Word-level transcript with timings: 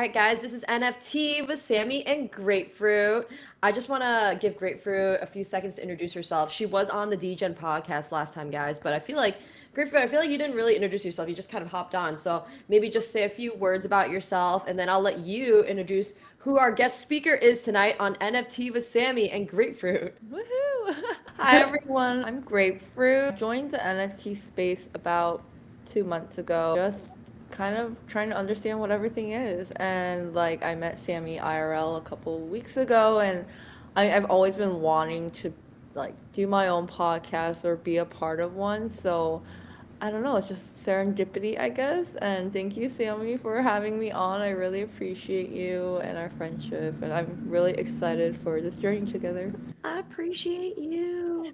right, 0.00 0.14
guys, 0.14 0.40
this 0.40 0.54
is 0.54 0.64
NFTea 0.66 1.46
with 1.46 1.58
Sammi 1.58 2.02
and 2.06 2.32
Grapefroot. 2.32 3.26
I 3.62 3.70
just 3.70 3.90
want 3.90 4.02
to 4.02 4.38
give 4.40 4.58
Grapefroot 4.58 5.22
a 5.22 5.26
few 5.26 5.44
seconds 5.44 5.74
to 5.74 5.82
introduce 5.82 6.14
herself. 6.14 6.50
She 6.50 6.64
was 6.64 6.88
on 6.88 7.10
the 7.10 7.18
DGen 7.18 7.54
podcast 7.54 8.10
last 8.10 8.32
time, 8.32 8.50
guys, 8.50 8.78
but 8.78 8.94
I 8.94 8.98
feel 8.98 9.18
like 9.18 9.36
Grapefroot, 9.74 9.96
I 9.96 10.06
feel 10.06 10.20
like 10.20 10.30
you 10.30 10.38
didn't 10.38 10.56
really 10.56 10.74
introduce 10.74 11.04
yourself. 11.04 11.28
You 11.28 11.34
just 11.34 11.50
kind 11.50 11.62
of 11.62 11.70
hopped 11.70 11.94
on. 11.94 12.16
So 12.16 12.46
maybe 12.70 12.88
just 12.88 13.12
say 13.12 13.24
a 13.24 13.28
few 13.28 13.54
words 13.56 13.84
about 13.84 14.08
yourself, 14.08 14.66
and 14.66 14.78
then 14.78 14.88
I'll 14.88 15.02
let 15.02 15.18
you 15.18 15.64
introduce 15.64 16.14
who 16.38 16.56
our 16.56 16.72
guest 16.72 17.02
speaker 17.02 17.34
is 17.34 17.62
tonight 17.62 17.96
on 18.00 18.14
NFTea 18.14 18.72
with 18.72 18.84
Sammi 18.84 19.30
and 19.30 19.46
Grapefroot. 19.46 20.12
Woohoo! 20.32 20.94
Hi 21.36 21.58
everyone, 21.58 22.24
I'm 22.24 22.42
Grapefroot. 22.42 23.36
Joined 23.36 23.70
the 23.70 23.78
NFT 23.78 24.42
space 24.42 24.80
about 24.94 25.44
two 25.92 26.04
months 26.04 26.38
ago. 26.38 26.90
Just 26.90 27.09
kind 27.50 27.76
of 27.76 27.96
trying 28.06 28.30
to 28.30 28.36
understand 28.36 28.80
what 28.80 28.90
everything 28.90 29.32
is. 29.32 29.70
And 29.76 30.34
like 30.34 30.62
I 30.64 30.74
met 30.74 30.98
Sammi 30.98 31.38
IRL 31.38 31.98
a 31.98 32.00
couple 32.00 32.38
weeks 32.40 32.76
ago, 32.76 33.20
and 33.20 33.44
I, 33.96 34.12
I've 34.12 34.26
always 34.26 34.54
been 34.54 34.80
wanting 34.80 35.30
to 35.32 35.52
like 35.94 36.14
do 36.32 36.46
my 36.46 36.68
own 36.68 36.86
podcast 36.86 37.64
or 37.64 37.76
be 37.76 37.96
a 37.96 38.04
part 38.04 38.40
of 38.40 38.54
one. 38.54 38.90
So 38.90 39.42
I 40.02 40.10
don't 40.10 40.22
know, 40.22 40.36
it's 40.36 40.48
just 40.48 40.64
serendipity, 40.84 41.60
I 41.60 41.68
guess. 41.68 42.06
And 42.22 42.52
thank 42.52 42.76
you, 42.76 42.88
Sammi, 42.88 43.38
for 43.38 43.60
having 43.60 43.98
me 43.98 44.10
on. 44.10 44.40
I 44.40 44.48
really 44.48 44.80
appreciate 44.80 45.50
you 45.50 45.98
and 45.98 46.16
our 46.16 46.30
friendship, 46.38 47.02
and 47.02 47.12
I'm 47.12 47.42
really 47.46 47.72
excited 47.72 48.38
for 48.42 48.62
this 48.62 48.74
journey 48.76 49.10
together. 49.10 49.52
I 49.84 49.98
appreciate 49.98 50.78
you. 50.78 51.52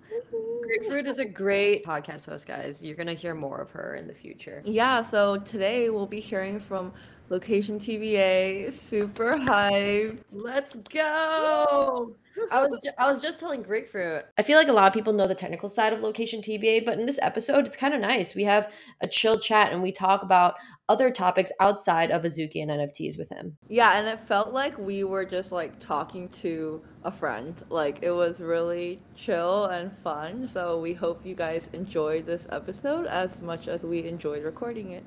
Grapefroot 0.65 1.07
is 1.09 1.19
a 1.19 1.25
great 1.25 1.85
podcast 1.85 2.27
host, 2.27 2.47
guys. 2.47 2.85
You're 2.85 2.97
going 2.97 3.09
to 3.09 3.15
hear 3.15 3.35
more 3.35 3.59
of 3.59 3.71
her 3.71 3.97
in 3.97 4.07
the 4.07 4.15
future. 4.15 4.63
Yeah, 4.65 5.03
so 5.03 5.39
today 5.39 5.91
we'll 5.91 6.07
be 6.07 6.21
hearing 6.21 6.61
from 6.61 6.93
Location 7.29 7.81
TBA. 7.81 8.73
Super 8.73 9.33
hyped. 9.33 10.19
Let's 10.31 10.77
go. 10.77 12.15
I 12.53 12.61
was 12.61 12.79
ju- 12.85 12.91
I 12.99 13.09
was 13.09 13.21
just 13.21 13.41
telling 13.41 13.65
Grapefroot. 13.65 14.25
I 14.39 14.43
feel 14.43 14.59
like 14.59 14.69
a 14.69 14.73
lot 14.73 14.87
of 14.87 14.93
people 14.93 15.13
know 15.13 15.27
the 15.27 15.35
technical 15.35 15.69
side 15.69 15.93
of 15.93 16.01
Location 16.01 16.41
TBA, 16.41 16.85
but 16.85 16.99
in 16.99 17.07
this 17.07 17.19
episode, 17.23 17.67
it's 17.67 17.77
kind 17.77 17.95
of 17.95 18.01
nice. 18.01 18.35
We 18.35 18.45
have 18.45 18.71
a 19.01 19.09
chill 19.09 19.39
chat 19.39 19.73
and 19.73 19.83
we 19.83 19.91
talk 19.91 20.23
about 20.23 20.55
other 20.89 21.11
topics 21.11 21.51
outside 21.61 22.11
of 22.11 22.23
Azuki 22.23 22.63
and 22.63 22.71
NFTs 22.71 23.19
with 23.19 23.31
him. 23.31 23.57
Yeah, 23.69 23.99
and 23.99 24.07
it 24.07 24.21
felt 24.21 24.53
like 24.53 24.79
we 24.79 25.03
were 25.03 25.25
just 25.25 25.51
like 25.51 25.81
talking 25.81 26.29
to 26.41 26.83
a 27.05 27.11
friend. 27.11 27.55
Like 27.71 27.99
it 28.03 28.13
was 28.13 28.41
really 28.41 29.01
chill 29.17 29.67
and 29.67 29.91
fun. 30.05 30.47
So 30.47 30.79
we 30.79 30.93
hope 30.93 31.25
you 31.25 31.35
guys 31.35 31.69
enjoyed 31.73 32.27
this 32.27 32.47
episode 32.51 33.07
as 33.07 33.41
much 33.41 33.67
as 33.67 33.83
we 33.83 34.05
enjoyed 34.05 34.45
recording 34.45 34.93
it. 34.93 35.05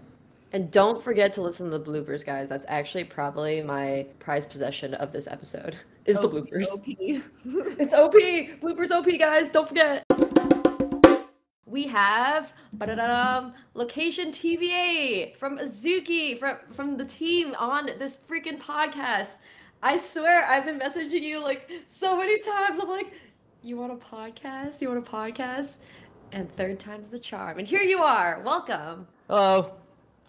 And 0.52 0.72
don't 0.72 1.04
forget 1.04 1.34
to 1.34 1.42
listen 1.42 1.70
to 1.70 1.78
the 1.78 1.84
bloopers, 1.84 2.26
guys. 2.26 2.50
That's 2.50 2.66
actually 2.68 3.04
probably 3.04 3.62
my 3.62 4.08
prized 4.18 4.50
possession 4.50 4.96
of 4.96 5.12
this 5.12 5.28
episode. 5.28 5.76
Is 6.06 6.20
the 6.20 6.30
bloopers. 6.30 6.68
OP. 6.70 6.86
It's 7.80 7.94
OP. 7.94 8.14
Bloopers 8.14 8.90
OP, 8.90 9.06
guys. 9.20 9.52
Don't 9.52 9.68
forget. 9.68 10.04
We 11.68 11.86
have 11.86 12.52
location 13.76 14.32
TBA 14.32 15.38
from 15.38 15.60
Azuki 15.60 16.40
from 16.40 16.58
from 16.72 16.98
the 16.98 17.06
team 17.06 17.54
on 17.60 17.92
this 18.00 18.18
freaking 18.28 18.60
podcast. 18.60 19.36
I 19.84 19.98
swear 20.00 20.46
I've 20.46 20.66
been 20.66 20.80
messaging 20.80 21.22
you 21.22 21.44
like 21.44 21.70
so 21.86 22.18
many 22.18 22.40
times. 22.40 22.80
I'm 22.82 22.90
like, 22.90 23.14
you 23.62 23.78
want 23.78 23.94
a 23.94 23.98
podcast? 23.98 24.82
You 24.82 24.90
want 24.90 25.08
a 25.08 25.12
podcast? 25.12 25.80
And 26.32 26.52
third 26.56 26.80
time's 26.80 27.10
the 27.10 27.20
charm. 27.20 27.60
And 27.60 27.68
here 27.68 27.84
you 27.84 28.00
are. 28.00 28.42
Welcome. 28.44 29.08
Hello. 29.28 29.74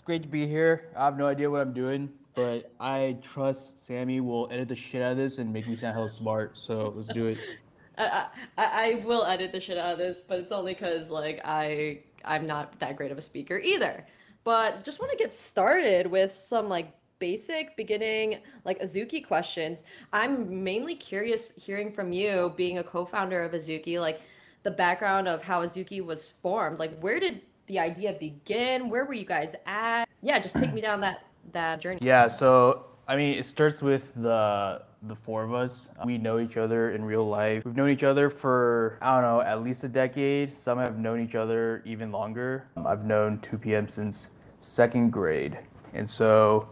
It's 0.00 0.06
great 0.06 0.22
to 0.22 0.28
be 0.28 0.46
here. 0.46 0.88
I 0.96 1.04
have 1.04 1.18
no 1.18 1.26
idea 1.26 1.50
what 1.50 1.60
I'm 1.60 1.74
doing, 1.74 2.08
but 2.34 2.72
I 2.80 3.18
trust 3.20 3.86
Sammi 3.86 4.22
will 4.22 4.48
edit 4.50 4.68
the 4.68 4.74
shit 4.74 5.02
out 5.02 5.12
of 5.12 5.18
this 5.18 5.36
and 5.36 5.52
make 5.52 5.68
me 5.68 5.76
sound 5.76 5.92
hella 5.92 6.08
smart. 6.08 6.58
So 6.58 6.94
let's 6.97 7.08
do 7.08 7.26
it. 7.26 7.36
I, 7.98 8.25
I 8.56 8.64
I 8.64 9.04
will 9.04 9.26
edit 9.26 9.52
the 9.52 9.60
shit 9.60 9.76
out 9.76 9.92
of 9.92 9.98
this, 9.98 10.25
but 10.26 10.38
it's 10.38 10.52
only 10.52 10.72
because 10.72 11.10
like 11.10 11.42
I 11.44 12.00
I'm 12.25 12.47
not 12.47 12.78
that 12.78 12.97
great 12.97 13.12
of 13.12 13.19
a 13.19 13.22
speaker 13.22 13.58
either. 13.58 14.06
But 14.42 14.86
just 14.86 15.00
want 15.00 15.12
to 15.12 15.19
get 15.19 15.34
started 15.34 16.06
with 16.06 16.32
some 16.32 16.70
like 16.70 16.94
basic 17.19 17.76
beginning 17.76 18.38
like 18.64 18.80
Azuki 18.80 19.22
questions. 19.22 19.84
I'm 20.14 20.64
mainly 20.64 20.94
curious 20.94 21.54
hearing 21.56 21.92
from 21.92 22.10
you, 22.10 22.54
being 22.56 22.78
a 22.78 22.82
co-founder 22.82 23.42
of 23.42 23.52
Azuki, 23.52 24.00
like 24.00 24.22
the 24.62 24.70
background 24.70 25.28
of 25.28 25.42
how 25.42 25.62
Azuki 25.62 26.02
was 26.02 26.30
formed. 26.30 26.78
Like 26.78 26.98
where 27.00 27.20
did 27.20 27.42
the 27.70 27.78
idea 27.78 28.12
begin? 28.19 28.91
Where 28.91 29.04
were 29.04 29.14
you 29.14 29.25
guys 29.25 29.54
at? 29.64 30.08
Yeah, 30.22 30.41
just 30.41 30.56
take 30.56 30.75
me 30.75 30.81
down 30.81 31.00
that 31.03 31.25
that 31.53 31.81
journey. 31.81 32.00
Yeah. 32.03 32.26
So 32.26 32.86
I 33.06 33.16
mean, 33.16 33.38
it 33.38 33.44
starts 33.44 33.81
with 33.81 34.12
the 34.14 34.82
the 35.04 35.14
four 35.14 35.44
of 35.44 35.54
us. 35.54 35.91
We 36.04 36.19
know 36.19 36.41
each 36.41 36.56
other 36.56 36.91
in 36.91 37.04
real 37.04 37.26
life. 37.26 37.64
We've 37.64 37.76
known 37.76 37.91
each 37.91 38.03
other 38.03 38.28
for 38.28 38.98
I 39.00 39.14
don't 39.14 39.22
know 39.22 39.41
at 39.41 39.62
least 39.62 39.84
a 39.84 39.88
decade. 39.88 40.53
Some 40.53 40.78
have 40.78 40.98
known 40.98 41.20
each 41.20 41.36
other 41.36 41.82
even 41.86 42.10
longer. 42.10 42.66
I've 42.84 43.04
known 43.04 43.38
2PM 43.38 43.88
since 43.88 44.31
second 44.60 45.10
grade, 45.10 45.56
and 45.94 46.08
so 46.08 46.69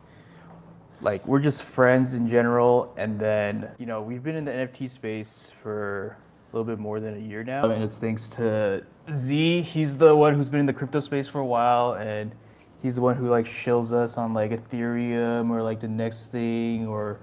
like 1.01 1.25
we're 1.29 1.39
just 1.39 1.63
friends 1.63 2.15
in 2.15 2.27
general 2.27 2.93
and 2.97 3.21
then 3.21 3.71
you 3.79 3.87
know 3.87 4.03
we've 4.03 4.25
been 4.25 4.35
in 4.35 4.45
the 4.45 4.51
nft 4.51 4.91
space 4.91 5.53
for 5.63 6.17
a 6.53 6.57
little 6.57 6.65
bit 6.65 6.81
more 6.81 6.99
than 6.99 7.15
a 7.15 7.21
year 7.21 7.45
now 7.45 7.71
and 7.71 7.85
it's 7.85 7.99
thanks 7.99 8.27
to 8.27 8.85
z 9.11 9.63
he's 9.63 9.97
the 9.97 10.15
one 10.15 10.35
who's 10.35 10.49
been 10.49 10.61
in 10.61 10.67
the 10.67 10.73
crypto 10.73 11.01
space 11.01 11.29
for 11.29 11.41
a 11.41 11.47
while 11.47 11.95
and 11.95 12.35
he's 12.83 12.95
the 12.95 13.01
one 13.01 13.17
who 13.17 13.29
like 13.29 13.45
shills 13.45 13.93
us 13.93 14.17
on 14.17 14.35
like 14.35 14.51
ethereum 14.51 15.51
or 15.51 15.63
like 15.63 15.81
the 15.81 15.89
next 15.89 16.27
thing 16.27 16.87
or 16.87 17.21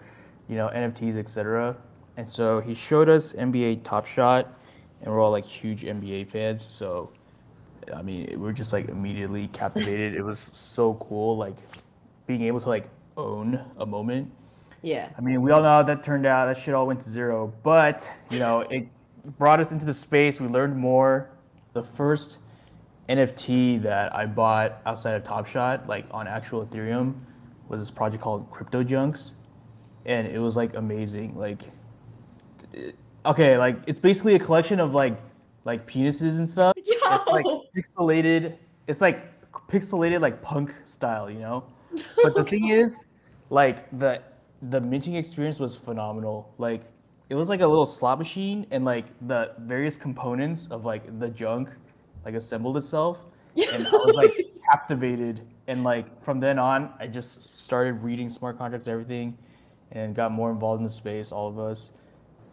you 0.47 0.55
know 0.55 0.69
nfts 0.73 1.15
etc 1.15 1.75
and 2.17 2.27
so 2.27 2.59
he 2.59 2.73
showed 2.73 3.09
us 3.09 3.33
nba 3.33 3.81
top 3.83 4.05
shot 4.05 4.59
and 5.01 5.11
we're 5.13 5.19
all 5.19 5.31
like 5.31 5.45
huge 5.45 5.83
nba 5.83 6.29
fans 6.29 6.65
so 6.65 7.09
i 7.95 8.01
mean 8.01 8.39
we're 8.39 8.51
just 8.51 8.73
like 8.73 8.89
immediately 8.89 9.47
captivated 9.49 10.15
it 10.15 10.23
was 10.23 10.39
so 10.39 10.95
cool 10.95 11.37
like 11.37 11.57
being 12.27 12.41
able 12.43 12.59
to 12.59 12.69
like 12.69 12.89
own 13.17 13.63
a 13.77 13.85
moment. 13.85 14.31
Yeah. 14.81 15.09
I 15.17 15.21
mean, 15.21 15.41
we 15.41 15.51
all 15.51 15.61
know 15.61 15.69
how 15.69 15.83
that 15.83 16.03
turned 16.03 16.25
out. 16.25 16.45
That 16.45 16.57
shit 16.57 16.73
all 16.73 16.87
went 16.87 17.01
to 17.01 17.09
zero. 17.09 17.53
But, 17.63 18.11
you 18.29 18.39
know, 18.39 18.61
it 18.61 18.87
brought 19.37 19.59
us 19.59 19.71
into 19.71 19.85
the 19.85 19.93
space. 19.93 20.39
We 20.39 20.47
learned 20.47 20.75
more. 20.75 21.29
The 21.75 21.83
first 21.83 22.37
NFT 23.09 23.81
that 23.83 24.15
I 24.15 24.25
bought 24.25 24.81
outside 24.85 25.13
of 25.15 25.23
Top 25.23 25.45
Shot, 25.45 25.87
like 25.87 26.05
on 26.09 26.25
actual 26.25 26.65
Ethereum, 26.65 27.15
was 27.67 27.81
this 27.81 27.91
project 27.91 28.23
called 28.23 28.49
Crypto 28.49 28.81
Junks. 28.81 29.35
And 30.05 30.25
it 30.25 30.39
was 30.39 30.55
like 30.55 30.73
amazing. 30.75 31.37
Like, 31.37 31.63
it- 32.71 32.95
okay, 33.25 33.57
like 33.57 33.77
it's 33.87 33.99
basically 33.99 34.35
a 34.35 34.39
collection 34.39 34.79
of 34.79 34.93
like 34.93 35.19
like 35.65 35.85
penises 35.85 36.37
and 36.37 36.47
stuff. 36.47 36.73
It's 36.77 37.27
like 37.27 37.45
pixelated. 37.75 38.55
It's 38.87 39.01
like 39.01 39.19
pixelated 39.67 40.21
like 40.21 40.41
punk 40.41 40.73
style, 40.85 41.29
you 41.29 41.39
know. 41.39 41.65
But 42.23 42.35
the 42.35 42.43
thing 42.45 42.69
is, 42.69 43.05
like 43.49 43.89
the 43.99 44.21
the 44.69 44.79
minting 44.79 45.15
experience 45.15 45.59
was 45.59 45.75
phenomenal. 45.75 46.53
Like 46.57 46.83
it 47.29 47.35
was 47.35 47.49
like 47.49 47.61
a 47.61 47.67
little 47.67 47.85
slot 47.85 48.19
machine, 48.19 48.65
and 48.71 48.85
like 48.85 49.05
the 49.27 49.53
various 49.59 49.97
components 49.97 50.67
of 50.67 50.85
like 50.85 51.19
the 51.19 51.29
junk 51.29 51.69
like 52.23 52.35
assembled 52.35 52.77
itself, 52.77 53.25
and 53.55 53.87
I 53.87 53.91
was 53.91 54.15
like 54.15 54.31
captivated. 54.71 55.41
And 55.67 55.83
like 55.83 56.23
from 56.23 56.39
then 56.39 56.59
on, 56.59 56.93
I 56.99 57.07
just 57.07 57.43
started 57.61 58.03
reading 58.03 58.29
smart 58.29 58.57
contracts, 58.57 58.87
everything, 58.87 59.37
and 59.91 60.13
got 60.15 60.31
more 60.31 60.51
involved 60.51 60.79
in 60.79 60.83
the 60.83 60.93
space. 60.93 61.31
All 61.31 61.47
of 61.47 61.57
us, 61.57 61.93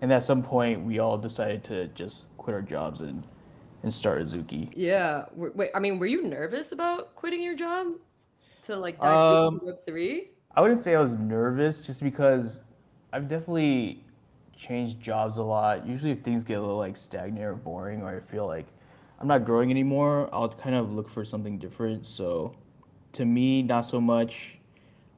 and 0.01 0.13
at 0.13 0.23
some 0.23 0.43
point, 0.43 0.83
we 0.83 0.99
all 0.99 1.19
decided 1.19 1.63
to 1.65 1.89
just 1.89 2.35
quit 2.39 2.55
our 2.55 2.63
jobs 2.63 3.03
and 3.03 3.27
and 3.83 3.93
start 3.93 4.23
Azuki. 4.23 4.71
Yeah. 4.75 5.25
Wait, 5.35 5.71
I 5.75 5.81
mean, 5.81 5.99
were 5.99 6.07
you 6.07 6.23
nervous 6.23 6.73
about 6.73 7.15
quitting 7.17 7.43
your 7.43 7.57
job 7.57 7.89
to 8.65 8.77
like 8.77 9.01
dive 9.01 9.13
Um, 9.13 9.55
into 9.55 9.67
Web 9.67 9.77
three? 9.87 10.31
I 10.55 10.61
wouldn't 10.61 10.81
say 10.81 10.95
I 10.95 11.01
was 11.01 11.15
nervous 11.15 11.81
just 11.81 12.03
because 12.03 12.61
I've 13.13 13.29
definitely 13.29 14.02
changed 14.63 15.01
jobs 15.01 15.39
a 15.39 15.43
lot. 15.43 15.87
Usually, 15.87 16.13
if 16.13 16.21
things 16.21 16.45
get 16.45 16.59
a 16.59 16.61
little 16.61 16.79
like 16.79 16.97
stagnant 16.97 17.45
or 17.45 17.55
boring, 17.55 18.03
or 18.03 18.17
I 18.17 18.21
feel 18.21 18.47
like 18.47 18.67
I'm 19.19 19.29
not 19.29 19.45
growing 19.45 19.71
anymore, 19.71 20.29
I'll 20.33 20.49
kind 20.49 20.75
of 20.75 20.93
look 20.93 21.09
for 21.09 21.25
something 21.25 21.59
different. 21.59 22.07
So, 22.07 22.55
to 23.13 23.25
me, 23.25 23.63
not 23.63 23.83
so 23.83 24.01
much. 24.01 24.59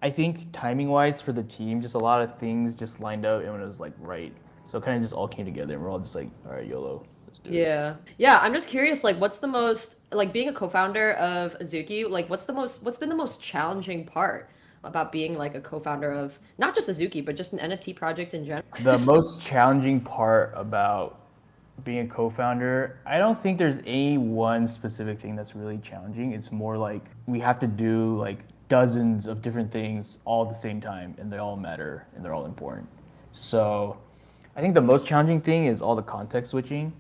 I 0.03 0.11
think 0.11 0.49
timing 0.53 0.89
wise 0.89 1.21
for 1.21 1.33
the 1.33 1.43
team, 1.43 1.81
just 1.81 1.95
a 1.95 1.99
lot 1.99 2.21
of 2.23 2.39
things 2.39 2.77
just 2.77 3.01
lined 3.01 3.25
up 3.25 3.43
and 3.43 3.63
it 3.63 3.67
was 3.67 3.81
like 3.81 3.95
right. 3.99 4.33
So, 4.67 4.79
it 4.79 4.85
kind 4.85 4.97
of 4.97 5.03
just 5.03 5.15
all 5.15 5.29
came 5.29 5.45
together 5.45 5.75
and 5.75 5.83
we're 5.83 5.91
all 5.91 5.99
just 5.99 6.15
like, 6.15 6.29
all 6.47 6.53
right, 6.53 6.67
YOLO, 6.67 7.07
let's 7.27 7.39
do 7.39 7.51
it. 7.51 7.55
Yeah. 7.55 7.97
Yeah, 8.19 8.39
I'm 8.41 8.53
just 8.53 8.69
curious, 8.69 9.05
like, 9.05 9.19
what's 9.21 9.39
the 9.39 9.47
most, 9.47 9.97
like, 10.13 10.33
being 10.33 10.49
a 10.49 10.53
co-founder 10.53 11.13
of 11.15 11.59
Azuki, 11.59 12.09
like, 12.09 12.29
what's 12.29 12.45
the 12.45 12.53
most, 12.53 12.83
what's 12.83 12.99
been 12.99 13.09
the 13.09 13.15
most 13.15 13.43
challenging 13.43 14.05
part 14.05 14.51
about 14.85 15.13
being, 15.13 15.37
like, 15.37 15.55
a 15.55 15.61
co-founder 15.61 16.13
of 16.13 16.39
not 16.59 16.75
just 16.75 16.89
Azuki, 16.89 17.25
but 17.25 17.37
just 17.37 17.53
an 17.53 17.59
NFT 17.59 17.97
project 17.97 18.35
in 18.35 18.45
general? 18.45 18.65
the 18.81 18.99
most 18.99 19.41
challenging 19.41 20.01
part 20.01 20.53
about 20.55 21.21
being 21.83 22.07
a 22.07 22.07
co-founder 22.07 23.01
i 23.05 23.19
don't 23.19 23.43
think 23.43 23.59
there's 23.59 23.79
any 23.79 24.17
one 24.17 24.67
specific 24.69 25.19
thing 25.19 25.35
that's 25.35 25.57
really 25.57 25.77
challenging 25.79 26.31
it's 26.33 26.53
more 26.53 26.79
like 26.79 27.03
we 27.27 27.41
have 27.41 27.59
to 27.59 27.67
do 27.67 28.17
like 28.17 28.45
dozens 28.69 29.27
of 29.27 29.43
different 29.43 29.71
things 29.71 30.19
all 30.25 30.43
at 30.43 30.49
the 30.49 30.55
same 30.55 30.81
time, 30.81 31.15
and 31.19 31.33
they 31.33 31.39
all 31.39 31.57
matter 31.57 32.07
and 32.15 32.25
they're 32.25 32.35
all 32.35 32.47
important. 32.47 32.89
So, 33.33 33.97
I 34.57 34.61
think 34.61 34.75
the 34.75 34.81
most 34.81 35.07
challenging 35.07 35.41
thing 35.41 35.67
is 35.67 35.83
all 35.83 35.97
the 35.97 36.03
context 36.03 36.53
switching. 36.53 36.93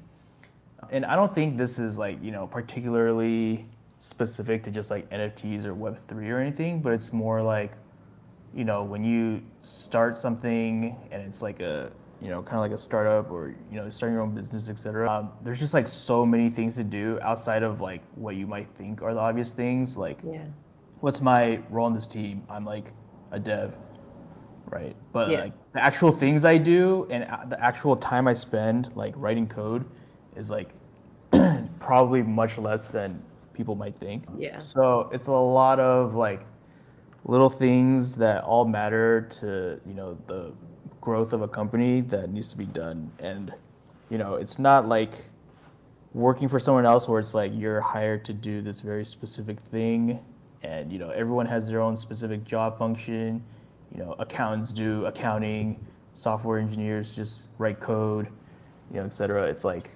And 0.91 1.05
I 1.05 1.15
don't 1.17 1.35
think 1.35 1.57
this 1.57 1.79
is 1.79 1.97
like, 1.97 2.23
you 2.23 2.31
know, 2.31 2.47
particularly 2.47 3.67
specific 4.05 4.62
to 4.62 4.71
just 4.71 4.91
like 4.91 5.09
NFTs 5.09 5.65
or 5.65 5.75
Web3 5.75 6.29
or 6.31 6.39
anything, 6.39 6.81
but 6.83 6.93
it's 6.93 7.11
more 7.11 7.43
like, 7.43 7.73
you 8.55 8.62
know, 8.62 8.83
when 8.85 9.03
you 9.03 9.43
start 9.62 10.15
something 10.15 10.95
and 11.11 11.23
it's 11.23 11.41
like 11.41 11.61
a, 11.61 11.91
you 12.21 12.29
know, 12.29 12.43
kind 12.43 12.56
of 12.56 12.61
like 12.61 12.73
a 12.73 12.79
startup 12.79 13.31
or, 13.31 13.55
you 13.71 13.77
know, 13.81 13.89
starting 13.89 14.12
your 14.12 14.23
own 14.23 14.35
business, 14.35 14.69
etc. 14.69 15.11
Um, 15.11 15.31
there's 15.43 15.59
just 15.59 15.73
like 15.73 15.89
so 15.89 16.27
many 16.27 16.51
things 16.51 16.77
to 16.77 16.85
do 16.85 17.19
outside 17.23 17.62
of 17.62 17.81
like 17.81 18.03
what 18.15 18.37
you 18.37 18.47
might 18.47 18.69
think 18.75 19.01
are 19.01 19.15
the 19.15 19.21
obvious 19.21 19.53
things. 19.53 19.97
Like, 19.97 20.19
Yeah. 20.23 20.45
what's 21.01 21.23
my 21.23 21.61
role 21.71 21.87
in 21.87 21.95
this 21.95 22.06
team? 22.06 22.43
I'm 22.51 22.67
like 22.67 22.93
a 23.31 23.39
dev, 23.39 23.75
right? 24.67 24.95
But 25.12 25.31
Yeah. 25.31 25.41
like 25.45 25.53
the 25.73 25.83
actual 25.83 26.12
things 26.12 26.45
I 26.45 26.59
do 26.59 27.06
and 27.11 27.25
the 27.51 27.59
actual 27.59 27.97
time 27.97 28.29
I 28.29 28.35
spend 28.35 28.95
like 28.97 29.15
writing 29.17 29.47
code 29.47 29.87
is 30.37 30.51
like 30.51 30.69
probably 31.81 32.23
much 32.23 32.59
less 32.59 32.89
than 32.89 33.23
people 33.55 33.75
might 33.75 33.97
think. 33.97 34.25
Yeah. 34.37 34.59
So 34.59 35.09
it's 35.12 35.29
a 35.29 35.33
lot 35.33 35.81
of 35.81 36.15
like 36.15 36.43
little 37.25 37.51
things 37.51 38.15
that 38.17 38.45
all 38.45 38.65
matter 38.65 39.23
to 39.23 39.81
you 39.87 39.95
know 39.95 40.19
the 40.27 40.53
growth 41.01 41.33
of 41.33 41.43
a 41.43 41.49
company 41.49 42.01
that 42.01 42.31
needs 42.31 42.49
to 42.51 42.56
be 42.56 42.67
done 42.67 43.11
and 43.19 43.53
you 44.11 44.19
know 44.19 44.35
it's 44.35 44.59
not 44.59 44.89
like 44.89 45.15
working 46.12 46.49
for 46.49 46.59
someone 46.59 46.87
else 46.87 47.09
where 47.09 47.19
it's 47.19 47.35
like 47.35 47.53
you're 47.55 47.81
hired 47.81 48.25
to 48.25 48.33
do 48.33 48.62
this 48.62 48.81
very 48.81 49.05
specific 49.05 49.59
thing 49.61 50.19
and 50.62 50.93
you 50.93 50.99
know 50.99 51.11
everyone 51.11 51.47
has 51.47 51.69
their 51.69 51.81
own 51.81 51.97
specific 51.97 52.45
job 52.45 52.79
function 52.79 53.43
you 53.93 53.99
know 53.99 54.15
accountants 54.19 54.73
do 54.73 55.05
accounting 55.06 55.79
software 56.15 56.59
engineers 56.59 57.11
just 57.11 57.49
write 57.59 57.81
code 57.81 58.29
you 58.91 58.99
know 58.99 59.05
etc 59.05 59.47
it's 59.47 59.65
like 59.65 59.91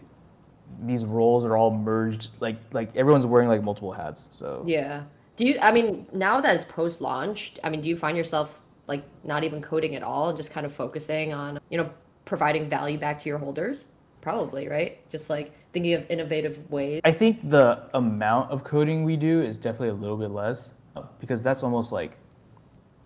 these 0.80 1.04
roles 1.04 1.44
are 1.44 1.56
all 1.56 1.70
merged 1.70 2.28
like 2.40 2.56
like 2.72 2.94
everyone's 2.96 3.26
wearing 3.26 3.48
like 3.48 3.62
multiple 3.62 3.92
hats 3.92 4.28
so 4.30 4.62
Yeah. 4.66 5.04
Do 5.38 5.46
you, 5.46 5.56
I 5.62 5.70
mean, 5.70 6.08
now 6.12 6.40
that 6.40 6.56
it's 6.56 6.64
post 6.64 7.00
launch, 7.00 7.52
I 7.62 7.70
mean, 7.70 7.80
do 7.80 7.88
you 7.88 7.96
find 7.96 8.16
yourself 8.16 8.60
like 8.88 9.04
not 9.22 9.44
even 9.44 9.62
coding 9.62 9.94
at 9.94 10.02
all 10.02 10.30
and 10.30 10.36
just 10.36 10.50
kind 10.50 10.66
of 10.66 10.74
focusing 10.74 11.32
on, 11.32 11.60
you 11.70 11.78
know, 11.78 11.88
providing 12.24 12.68
value 12.68 12.98
back 12.98 13.20
to 13.20 13.28
your 13.28 13.38
holders? 13.38 13.84
Probably, 14.20 14.66
right? 14.66 15.08
Just 15.10 15.30
like 15.30 15.54
thinking 15.72 15.94
of 15.94 16.10
innovative 16.10 16.68
ways. 16.72 17.00
I 17.04 17.12
think 17.12 17.48
the 17.48 17.88
amount 17.94 18.50
of 18.50 18.64
coding 18.64 19.04
we 19.04 19.16
do 19.16 19.40
is 19.40 19.56
definitely 19.56 19.90
a 19.90 19.94
little 19.94 20.16
bit 20.16 20.32
less 20.32 20.74
because 21.20 21.40
that's 21.40 21.62
almost 21.62 21.92
like 21.92 22.16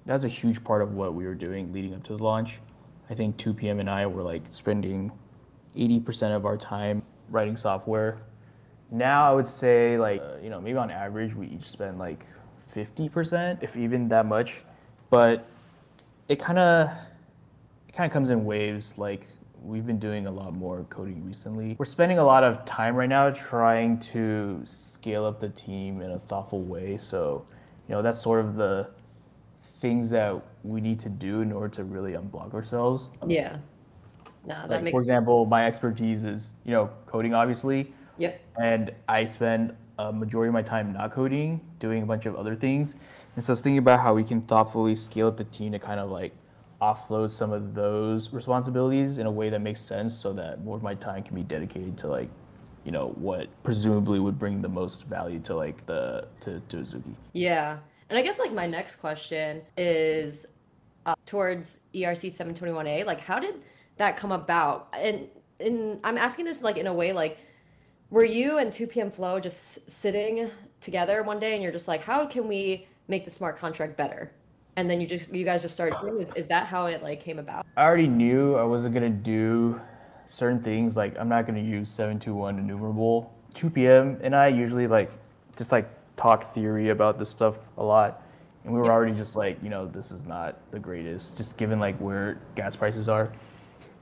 that's 0.06 0.24
a 0.24 0.28
huge 0.28 0.64
part 0.64 0.80
of 0.80 0.94
what 0.94 1.12
we 1.12 1.26
were 1.26 1.34
doing 1.34 1.70
leading 1.70 1.92
up 1.92 2.02
to 2.04 2.16
the 2.16 2.22
launch. 2.22 2.60
I 3.10 3.14
think 3.14 3.36
2PM 3.36 3.78
and 3.78 3.90
I 3.90 4.06
were 4.06 4.22
like 4.22 4.44
spending 4.48 5.12
80% 5.76 6.34
of 6.34 6.46
our 6.46 6.56
time 6.56 7.02
writing 7.32 7.56
software. 7.56 8.22
Now 8.90 9.30
I 9.30 9.34
would 9.34 9.46
say 9.46 9.98
like 9.98 10.20
uh, 10.20 10.36
you 10.42 10.50
know 10.50 10.60
maybe 10.60 10.78
on 10.78 10.90
average 10.90 11.34
we 11.34 11.48
each 11.48 11.64
spend 11.64 11.98
like 11.98 12.24
50% 12.74 13.62
if 13.62 13.76
even 13.76 14.08
that 14.08 14.26
much, 14.26 14.62
but 15.10 15.46
it 16.28 16.38
kind 16.38 16.58
of 16.58 16.90
it 17.88 17.92
kind 17.92 18.10
of 18.10 18.12
comes 18.12 18.30
in 18.30 18.44
waves. 18.44 18.96
Like 18.96 19.26
we've 19.62 19.86
been 19.86 19.98
doing 19.98 20.26
a 20.26 20.30
lot 20.30 20.54
more 20.54 20.84
coding 20.90 21.24
recently. 21.24 21.76
We're 21.78 21.84
spending 21.84 22.18
a 22.18 22.24
lot 22.24 22.44
of 22.44 22.64
time 22.64 22.94
right 22.94 23.08
now 23.08 23.30
trying 23.30 23.98
to 24.00 24.60
scale 24.64 25.24
up 25.24 25.40
the 25.40 25.50
team 25.50 26.00
in 26.00 26.12
a 26.12 26.18
thoughtful 26.18 26.62
way. 26.62 26.96
So, 26.96 27.46
you 27.88 27.94
know, 27.94 28.02
that's 28.02 28.20
sort 28.20 28.40
of 28.40 28.56
the 28.56 28.90
things 29.80 30.10
that 30.10 30.40
we 30.62 30.80
need 30.80 31.00
to 31.00 31.08
do 31.08 31.40
in 31.40 31.52
order 31.52 31.74
to 31.76 31.84
really 31.84 32.12
unblock 32.12 32.54
ourselves. 32.54 33.10
Yeah. 33.26 33.56
No, 34.44 34.54
that 34.54 34.70
Like, 34.70 34.82
makes 34.84 34.94
for 34.94 35.00
example, 35.00 35.46
my 35.46 35.66
expertise 35.66 36.24
is, 36.24 36.54
you 36.64 36.72
know, 36.72 36.90
coding 37.06 37.34
obviously, 37.34 37.92
Yep. 38.18 38.40
and 38.60 38.92
I 39.08 39.24
spend 39.24 39.74
a 39.98 40.12
majority 40.12 40.48
of 40.48 40.54
my 40.54 40.62
time 40.62 40.92
not 40.92 41.12
coding, 41.12 41.60
doing 41.78 42.02
a 42.02 42.06
bunch 42.06 42.26
of 42.26 42.34
other 42.34 42.56
things. 42.56 42.96
And 43.36 43.44
so 43.44 43.50
I 43.50 43.52
was 43.52 43.60
thinking 43.60 43.78
about 43.78 44.00
how 44.00 44.14
we 44.14 44.24
can 44.24 44.42
thoughtfully 44.42 44.94
scale 44.94 45.28
up 45.28 45.36
the 45.36 45.44
team 45.44 45.72
to 45.72 45.78
kind 45.78 46.00
of 46.00 46.10
like 46.10 46.32
offload 46.80 47.30
some 47.30 47.52
of 47.52 47.74
those 47.74 48.32
responsibilities 48.32 49.18
in 49.18 49.26
a 49.26 49.30
way 49.30 49.48
that 49.48 49.60
makes 49.60 49.80
sense 49.80 50.14
so 50.14 50.32
that 50.32 50.64
more 50.64 50.76
of 50.76 50.82
my 50.82 50.94
time 50.94 51.22
can 51.22 51.34
be 51.36 51.42
dedicated 51.42 51.96
to 51.98 52.08
like, 52.08 52.28
you 52.84 52.90
know, 52.90 53.08
what 53.16 53.48
presumably 53.62 54.18
would 54.18 54.38
bring 54.38 54.60
the 54.60 54.68
most 54.68 55.04
value 55.04 55.38
to 55.40 55.54
like 55.54 55.86
the 55.86 56.26
to, 56.40 56.60
to 56.68 56.78
Azuki. 56.78 57.14
Yeah. 57.32 57.78
And 58.10 58.18
I 58.18 58.22
guess 58.22 58.38
like 58.38 58.52
my 58.52 58.66
next 58.66 58.96
question 58.96 59.62
is 59.76 60.46
uh, 61.06 61.14
towards 61.24 61.80
ERC 61.94 62.36
721A, 62.36 63.06
like 63.06 63.20
how 63.20 63.38
did 63.38 63.54
that 64.02 64.16
come 64.16 64.32
about? 64.32 64.88
And 64.92 65.28
and 65.60 66.00
I'm 66.02 66.18
asking 66.18 66.44
this 66.44 66.62
like 66.62 66.76
in 66.76 66.88
a 66.88 66.92
way 66.92 67.12
like 67.12 67.38
were 68.10 68.24
you 68.24 68.58
and 68.58 68.70
2PM 68.70 69.12
Flow 69.12 69.38
just 69.40 69.88
sitting 69.90 70.50
together 70.80 71.22
one 71.22 71.38
day 71.38 71.54
and 71.54 71.62
you're 71.62 71.72
just 71.72 71.88
like 71.88 72.02
how 72.02 72.26
can 72.26 72.48
we 72.48 72.86
make 73.08 73.24
the 73.24 73.30
smart 73.30 73.56
contract 73.58 73.96
better? 73.96 74.32
And 74.76 74.90
then 74.90 75.00
you 75.00 75.06
just 75.06 75.32
you 75.32 75.44
guys 75.44 75.62
just 75.62 75.74
started 75.74 75.96
doing 76.00 76.20
is, 76.20 76.34
is 76.34 76.46
that 76.48 76.66
how 76.66 76.86
it 76.86 77.02
like 77.02 77.20
came 77.20 77.38
about? 77.38 77.64
I 77.76 77.84
already 77.84 78.08
knew 78.08 78.56
I 78.56 78.64
wasn't 78.64 78.92
gonna 78.94 79.08
do 79.08 79.80
certain 80.26 80.60
things. 80.60 80.96
Like 80.96 81.16
I'm 81.18 81.28
not 81.28 81.46
gonna 81.46 81.60
use 81.60 81.88
721 81.88 82.58
enumerable. 82.58 83.32
2 83.54 83.68
p.m. 83.70 84.18
and 84.22 84.34
I 84.34 84.48
usually 84.48 84.86
like 84.86 85.10
just 85.56 85.70
like 85.72 85.88
talk 86.16 86.54
theory 86.54 86.88
about 86.88 87.18
this 87.18 87.28
stuff 87.28 87.68
a 87.76 87.84
lot, 87.84 88.22
and 88.64 88.72
we 88.72 88.78
were 88.80 88.86
Yeah. 88.86 88.92
already 88.92 89.12
just 89.12 89.36
like, 89.36 89.62
you 89.62 89.68
know, 89.68 89.86
this 89.86 90.10
is 90.10 90.24
not 90.24 90.56
the 90.70 90.78
greatest, 90.78 91.36
just 91.36 91.58
given 91.58 91.78
like 91.78 91.96
where 91.98 92.38
gas 92.54 92.74
prices 92.74 93.08
are. 93.10 93.30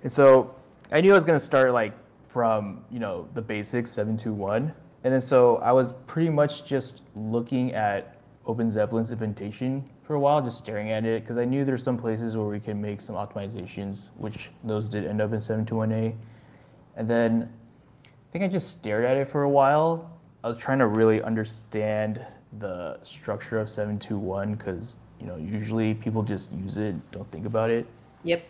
And 0.02 0.10
so 0.10 0.54
I 0.92 1.00
knew 1.00 1.12
I 1.12 1.14
was 1.14 1.24
gonna 1.24 1.38
start 1.38 1.72
like 1.72 1.92
from 2.28 2.84
you 2.90 2.98
know 2.98 3.28
the 3.34 3.42
basics 3.42 3.90
721, 3.90 4.72
and 5.04 5.14
then 5.14 5.20
so 5.20 5.56
I 5.56 5.72
was 5.72 5.92
pretty 6.06 6.30
much 6.30 6.64
just 6.64 7.02
looking 7.14 7.72
at 7.74 8.16
OpenZeppelin's 8.46 9.10
implementation 9.10 9.88
for 10.02 10.14
a 10.14 10.20
while, 10.20 10.42
just 10.42 10.58
staring 10.58 10.90
at 10.90 11.04
it 11.04 11.22
because 11.22 11.38
I 11.38 11.44
knew 11.44 11.64
there's 11.64 11.82
some 11.82 11.96
places 11.96 12.36
where 12.36 12.46
we 12.46 12.60
can 12.60 12.80
make 12.80 13.00
some 13.00 13.14
optimizations, 13.14 14.08
which 14.16 14.50
those 14.64 14.88
did 14.88 15.06
end 15.06 15.20
up 15.20 15.32
in 15.32 15.38
721A. 15.38 16.14
And 16.96 17.08
then 17.08 17.52
I 18.04 18.32
think 18.32 18.44
I 18.44 18.48
just 18.48 18.70
stared 18.70 19.04
at 19.04 19.16
it 19.16 19.28
for 19.28 19.42
a 19.42 19.48
while. 19.48 20.18
I 20.42 20.48
was 20.48 20.58
trying 20.58 20.78
to 20.78 20.86
really 20.86 21.22
understand 21.22 22.24
the 22.58 22.98
structure 23.04 23.58
of 23.58 23.68
721 23.70 24.54
because 24.54 24.96
you 25.20 25.26
know 25.26 25.36
usually 25.36 25.94
people 25.94 26.22
just 26.22 26.50
use 26.52 26.76
it, 26.76 26.94
don't 27.12 27.30
think 27.30 27.46
about 27.46 27.70
it. 27.70 27.86
Yep. 28.24 28.42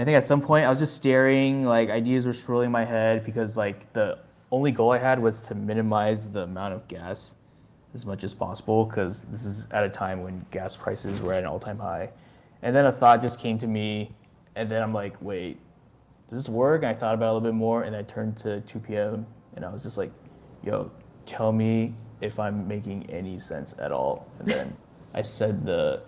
And 0.00 0.08
I 0.08 0.12
think 0.12 0.16
at 0.16 0.24
some 0.24 0.40
point 0.40 0.64
I 0.64 0.70
was 0.70 0.78
just 0.78 0.94
staring, 0.94 1.66
like 1.66 1.90
ideas 1.90 2.24
were 2.24 2.32
swirling 2.32 2.68
in 2.68 2.72
my 2.72 2.86
head 2.86 3.22
because 3.22 3.58
like 3.58 3.92
the 3.92 4.18
only 4.50 4.72
goal 4.72 4.92
I 4.92 4.96
had 4.96 5.20
was 5.20 5.42
to 5.42 5.54
minimize 5.54 6.26
the 6.26 6.44
amount 6.44 6.72
of 6.72 6.88
gas 6.88 7.34
as 7.92 8.06
much 8.06 8.24
as 8.24 8.32
possible 8.32 8.86
because 8.86 9.24
this 9.24 9.44
is 9.44 9.68
at 9.72 9.84
a 9.84 9.90
time 9.90 10.22
when 10.22 10.42
gas 10.52 10.74
prices 10.74 11.20
were 11.20 11.34
at 11.34 11.40
an 11.40 11.44
all-time 11.44 11.78
high. 11.78 12.08
And 12.62 12.74
then 12.74 12.86
a 12.86 12.92
thought 12.92 13.20
just 13.20 13.38
came 13.38 13.58
to 13.58 13.66
me, 13.66 14.10
and 14.56 14.70
then 14.70 14.82
I'm 14.82 14.94
like, 14.94 15.20
wait, 15.20 15.58
does 16.30 16.44
this 16.44 16.48
work? 16.48 16.80
And 16.80 16.88
I 16.88 16.94
thought 16.94 17.12
about 17.12 17.26
it 17.26 17.28
a 17.28 17.32
little 17.34 17.48
bit 17.50 17.54
more, 17.54 17.82
and 17.82 17.94
I 17.94 18.00
turned 18.04 18.38
to 18.38 18.62
2 18.62 18.78
p.m. 18.78 19.26
and 19.54 19.66
I 19.66 19.68
was 19.70 19.82
just 19.82 19.98
like, 19.98 20.12
yo, 20.64 20.90
tell 21.26 21.52
me 21.52 21.94
if 22.22 22.40
I'm 22.40 22.66
making 22.66 23.04
any 23.10 23.38
sense 23.38 23.74
at 23.78 23.92
all. 23.92 24.26
And 24.38 24.48
then 24.48 24.76
I 25.12 25.20
said 25.20 25.66
the 25.66 26.00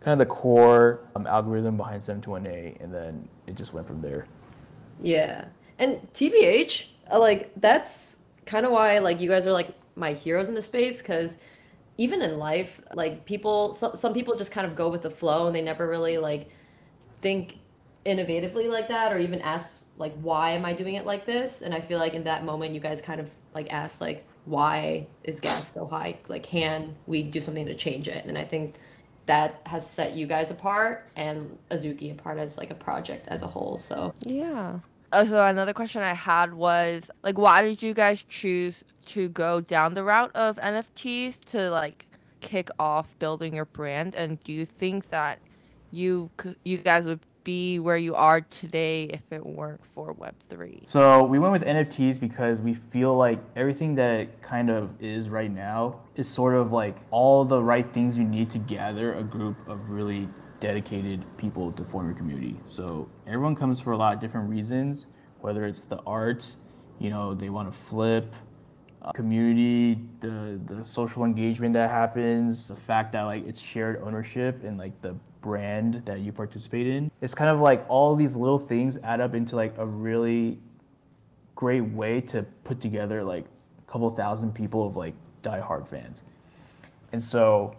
kind 0.00 0.12
of 0.12 0.18
the 0.18 0.32
core 0.32 1.00
um, 1.16 1.26
algorithm 1.26 1.76
behind 1.76 2.00
721A, 2.00 2.80
and 2.82 2.92
then 2.92 3.28
it 3.46 3.54
just 3.54 3.72
went 3.74 3.86
from 3.86 4.00
there. 4.00 4.26
Yeah. 5.02 5.46
And 5.78 6.00
TBH, 6.12 6.86
uh, 7.10 7.18
like 7.18 7.52
that's 7.56 8.18
kind 8.46 8.64
of 8.64 8.72
why 8.72 8.98
like 8.98 9.20
you 9.20 9.28
guys 9.28 9.46
are 9.46 9.52
like 9.52 9.74
my 9.94 10.12
heroes 10.12 10.48
in 10.48 10.54
the 10.54 10.62
space 10.62 11.02
because 11.02 11.38
even 11.98 12.22
in 12.22 12.38
life, 12.38 12.80
like 12.94 13.24
people 13.24 13.74
some 13.74 13.96
some 13.96 14.14
people 14.14 14.36
just 14.36 14.52
kind 14.52 14.66
of 14.66 14.74
go 14.74 14.88
with 14.88 15.02
the 15.02 15.10
flow 15.10 15.46
and 15.46 15.54
they 15.54 15.62
never 15.62 15.88
really 15.88 16.18
like 16.18 16.50
think 17.20 17.58
innovatively 18.06 18.70
like 18.70 18.88
that 18.88 19.12
or 19.12 19.18
even 19.18 19.40
ask 19.40 19.86
like 19.98 20.14
why 20.20 20.50
am 20.50 20.64
I 20.64 20.72
doing 20.72 20.94
it 20.94 21.04
like 21.04 21.26
this? 21.26 21.62
And 21.62 21.74
I 21.74 21.80
feel 21.80 21.98
like 21.98 22.14
in 22.14 22.24
that 22.24 22.44
moment 22.44 22.72
you 22.72 22.80
guys 22.80 23.00
kind 23.00 23.20
of 23.20 23.28
like 23.54 23.72
asked 23.72 24.00
like 24.00 24.24
why 24.44 25.06
is 25.24 25.40
gas 25.40 25.72
so 25.74 25.86
high? 25.86 26.18
Like 26.28 26.44
can 26.44 26.96
we 27.06 27.22
do 27.22 27.40
something 27.40 27.66
to 27.66 27.74
change 27.74 28.08
it? 28.08 28.24
And 28.24 28.38
I 28.38 28.44
think 28.44 28.76
that 29.28 29.60
has 29.66 29.88
set 29.88 30.16
you 30.16 30.26
guys 30.26 30.50
apart 30.50 31.06
and 31.14 31.56
Azuki 31.70 32.10
apart 32.10 32.38
as 32.38 32.56
like 32.56 32.70
a 32.70 32.74
project 32.74 33.28
as 33.28 33.42
a 33.42 33.46
whole. 33.46 33.76
So 33.76 34.14
Yeah. 34.20 34.80
Oh, 35.12 35.24
so 35.24 35.44
another 35.44 35.72
question 35.72 36.02
I 36.02 36.14
had 36.14 36.52
was 36.54 37.10
like, 37.22 37.38
why 37.38 37.62
did 37.62 37.82
you 37.82 37.94
guys 37.94 38.24
choose 38.24 38.84
to 39.06 39.28
go 39.28 39.60
down 39.60 39.94
the 39.94 40.02
route 40.02 40.34
of 40.34 40.56
NFTs 40.56 41.40
to 41.50 41.70
like 41.70 42.06
kick 42.40 42.70
off 42.78 43.18
building 43.18 43.54
your 43.54 43.66
brand? 43.66 44.14
And 44.14 44.40
do 44.40 44.52
you 44.52 44.64
think 44.64 45.08
that 45.10 45.38
you 45.90 46.30
you 46.64 46.78
guys 46.78 47.04
would 47.04 47.20
be 47.48 47.78
where 47.78 47.96
you 47.96 48.14
are 48.14 48.42
today 48.42 49.04
if 49.04 49.22
it 49.30 49.42
weren't 49.42 49.82
for 49.82 50.14
Web3? 50.14 50.86
So 50.86 51.24
we 51.24 51.38
went 51.38 51.50
with 51.50 51.64
NFTs 51.64 52.20
because 52.20 52.60
we 52.60 52.74
feel 52.74 53.16
like 53.16 53.38
everything 53.56 53.94
that 53.94 54.20
it 54.20 54.42
kind 54.42 54.68
of 54.68 54.92
is 55.02 55.30
right 55.30 55.50
now 55.50 56.00
is 56.16 56.28
sort 56.28 56.54
of 56.54 56.72
like 56.72 56.98
all 57.10 57.46
the 57.46 57.62
right 57.62 57.90
things 57.90 58.18
you 58.18 58.24
need 58.24 58.50
to 58.50 58.58
gather 58.58 59.14
a 59.14 59.22
group 59.22 59.56
of 59.66 59.88
really 59.88 60.28
dedicated 60.60 61.24
people 61.38 61.72
to 61.72 61.84
form 61.84 62.04
your 62.04 62.14
community. 62.14 62.60
So 62.66 63.08
everyone 63.26 63.56
comes 63.56 63.80
for 63.80 63.92
a 63.92 63.96
lot 63.96 64.12
of 64.12 64.20
different 64.20 64.50
reasons, 64.50 65.06
whether 65.40 65.64
it's 65.64 65.86
the 65.86 66.00
art, 66.06 66.54
you 66.98 67.08
know, 67.08 67.32
they 67.32 67.48
want 67.48 67.72
to 67.72 67.78
flip, 67.78 68.34
community, 69.14 70.00
the 70.20 70.60
the 70.66 70.84
social 70.84 71.24
engagement 71.24 71.74
that 71.74 71.90
happens, 71.90 72.68
the 72.68 72.76
fact 72.76 73.12
that 73.12 73.22
like 73.22 73.46
it's 73.46 73.60
shared 73.60 74.00
ownership 74.02 74.64
and 74.64 74.78
like 74.78 75.00
the 75.02 75.14
brand 75.40 76.02
that 76.04 76.20
you 76.20 76.32
participate 76.32 76.86
in. 76.86 77.10
It's 77.20 77.34
kind 77.34 77.50
of 77.50 77.60
like 77.60 77.84
all 77.88 78.16
these 78.16 78.36
little 78.36 78.58
things 78.58 78.98
add 79.02 79.20
up 79.20 79.34
into 79.34 79.56
like 79.56 79.76
a 79.78 79.86
really 79.86 80.58
great 81.54 81.80
way 81.80 82.20
to 82.20 82.44
put 82.64 82.80
together 82.80 83.24
like 83.24 83.44
a 83.44 83.90
couple 83.90 84.10
thousand 84.10 84.54
people 84.54 84.86
of 84.86 84.96
like 84.96 85.14
diehard 85.42 85.88
fans. 85.88 86.22
And 87.12 87.22
so 87.22 87.74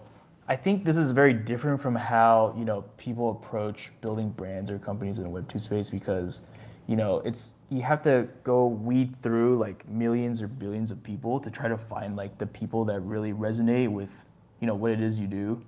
I 0.48 0.56
think 0.56 0.84
this 0.84 0.98
is 0.98 1.12
very 1.12 1.34
different 1.34 1.80
from 1.80 1.96
how, 1.96 2.56
you 2.58 2.66
know, 2.66 2.82
people 2.98 3.30
approach 3.30 3.92
building 4.02 4.30
brands 4.30 4.72
or 4.72 4.80
companies 4.80 5.20
in 5.20 5.24
the 5.24 5.30
web2 5.30 5.62
space 5.62 5.92
because, 5.92 6.42
you 6.90 6.96
know, 6.96 7.20
it's 7.20 7.54
you 7.70 7.84
have 7.84 8.02
to 8.02 8.28
go 8.44 8.66
weed 8.66 9.16
through 9.22 9.60
like 9.60 9.88
millions 9.88 10.42
or 10.42 10.48
billions 10.48 10.90
of 10.90 11.04
people 11.04 11.40
to 11.40 11.52
try 11.52 11.68
to 11.68 11.78
find 11.78 12.16
like 12.16 12.40
the 12.40 12.48
people 12.48 12.84
that 12.86 13.00
really 13.02 13.32
resonate 13.32 13.92
with, 13.92 14.26
you 14.60 14.66
know, 14.66 14.74
what 14.74 14.90
it 14.90 15.00
is 15.00 15.20
you 15.20 15.28
do. 15.28 15.64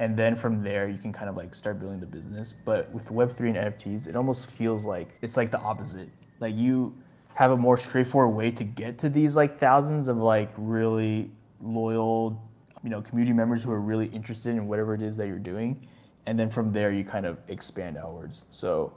And 0.00 0.18
then 0.18 0.36
from 0.36 0.62
there 0.62 0.86
you 0.86 0.98
can 0.98 1.14
kind 1.14 1.30
of 1.30 1.36
like 1.36 1.54
start 1.54 1.80
building 1.80 1.98
the 1.98 2.04
business. 2.04 2.54
But 2.66 2.92
with 2.92 3.08
web3 3.08 3.40
and 3.40 3.56
nfts 3.56 4.06
it 4.06 4.16
almost 4.16 4.50
feels 4.50 4.84
like 4.84 5.08
it's 5.22 5.38
like 5.38 5.50
the 5.50 5.60
opposite. 5.60 6.10
Like 6.40 6.54
you 6.54 6.94
have 7.32 7.52
a 7.52 7.56
more 7.56 7.78
straightforward 7.78 8.36
way 8.36 8.50
to 8.50 8.62
get 8.62 8.98
to 8.98 9.08
these 9.08 9.36
like 9.36 9.58
thousands 9.58 10.08
of 10.08 10.18
like 10.18 10.50
really 10.58 11.30
loyal 11.62 12.38
you 12.84 12.90
know 12.90 13.00
community 13.00 13.32
members 13.32 13.62
who 13.62 13.70
are 13.70 13.80
really 13.80 14.08
interested 14.08 14.50
in 14.50 14.68
whatever 14.68 14.92
it 14.92 15.00
is 15.00 15.16
that 15.16 15.26
you're 15.26 15.38
doing. 15.38 15.88
And 16.26 16.38
then 16.38 16.50
from 16.50 16.70
there 16.70 16.92
you 16.92 17.02
kind 17.02 17.24
of 17.24 17.38
expand 17.48 17.96
outwards. 17.96 18.44
So 18.50 18.92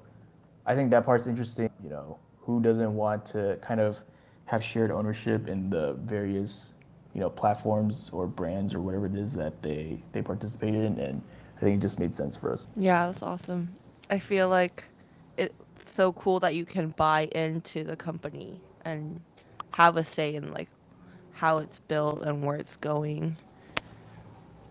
i 0.65 0.75
think 0.75 0.89
that 0.91 1.05
part's 1.05 1.27
interesting 1.27 1.69
you 1.83 1.89
know 1.89 2.17
who 2.39 2.61
doesn't 2.61 2.93
want 2.93 3.25
to 3.25 3.57
kind 3.61 3.79
of 3.79 4.01
have 4.45 4.63
shared 4.63 4.91
ownership 4.91 5.47
in 5.47 5.69
the 5.69 5.93
various 5.93 6.73
you 7.13 7.21
know 7.21 7.29
platforms 7.29 8.09
or 8.11 8.27
brands 8.27 8.73
or 8.73 8.79
whatever 8.81 9.05
it 9.05 9.15
is 9.15 9.33
that 9.33 9.61
they 9.61 10.01
they 10.11 10.21
participated 10.21 10.83
in 10.83 10.99
and 10.99 11.21
i 11.57 11.59
think 11.61 11.77
it 11.77 11.81
just 11.81 11.99
made 11.99 12.13
sense 12.13 12.35
for 12.35 12.51
us 12.51 12.67
Yeah, 12.75 13.07
that's 13.07 13.21
awesome. 13.23 13.69
I 14.09 14.19
feel 14.19 14.49
like 14.49 14.83
it's 15.37 15.53
so 15.85 16.13
cool 16.13 16.39
that 16.41 16.55
you 16.55 16.65
can 16.65 16.89
buy 16.89 17.29
into 17.33 17.83
the 17.83 17.95
company 17.95 18.59
and 18.85 19.21
have 19.71 19.97
a 19.97 20.03
say 20.03 20.35
in 20.35 20.51
like 20.51 20.69
how 21.31 21.57
it's 21.59 21.79
built 21.79 22.21
and 22.23 22.43
where 22.43 22.57
it's 22.57 22.75
going. 22.75 23.37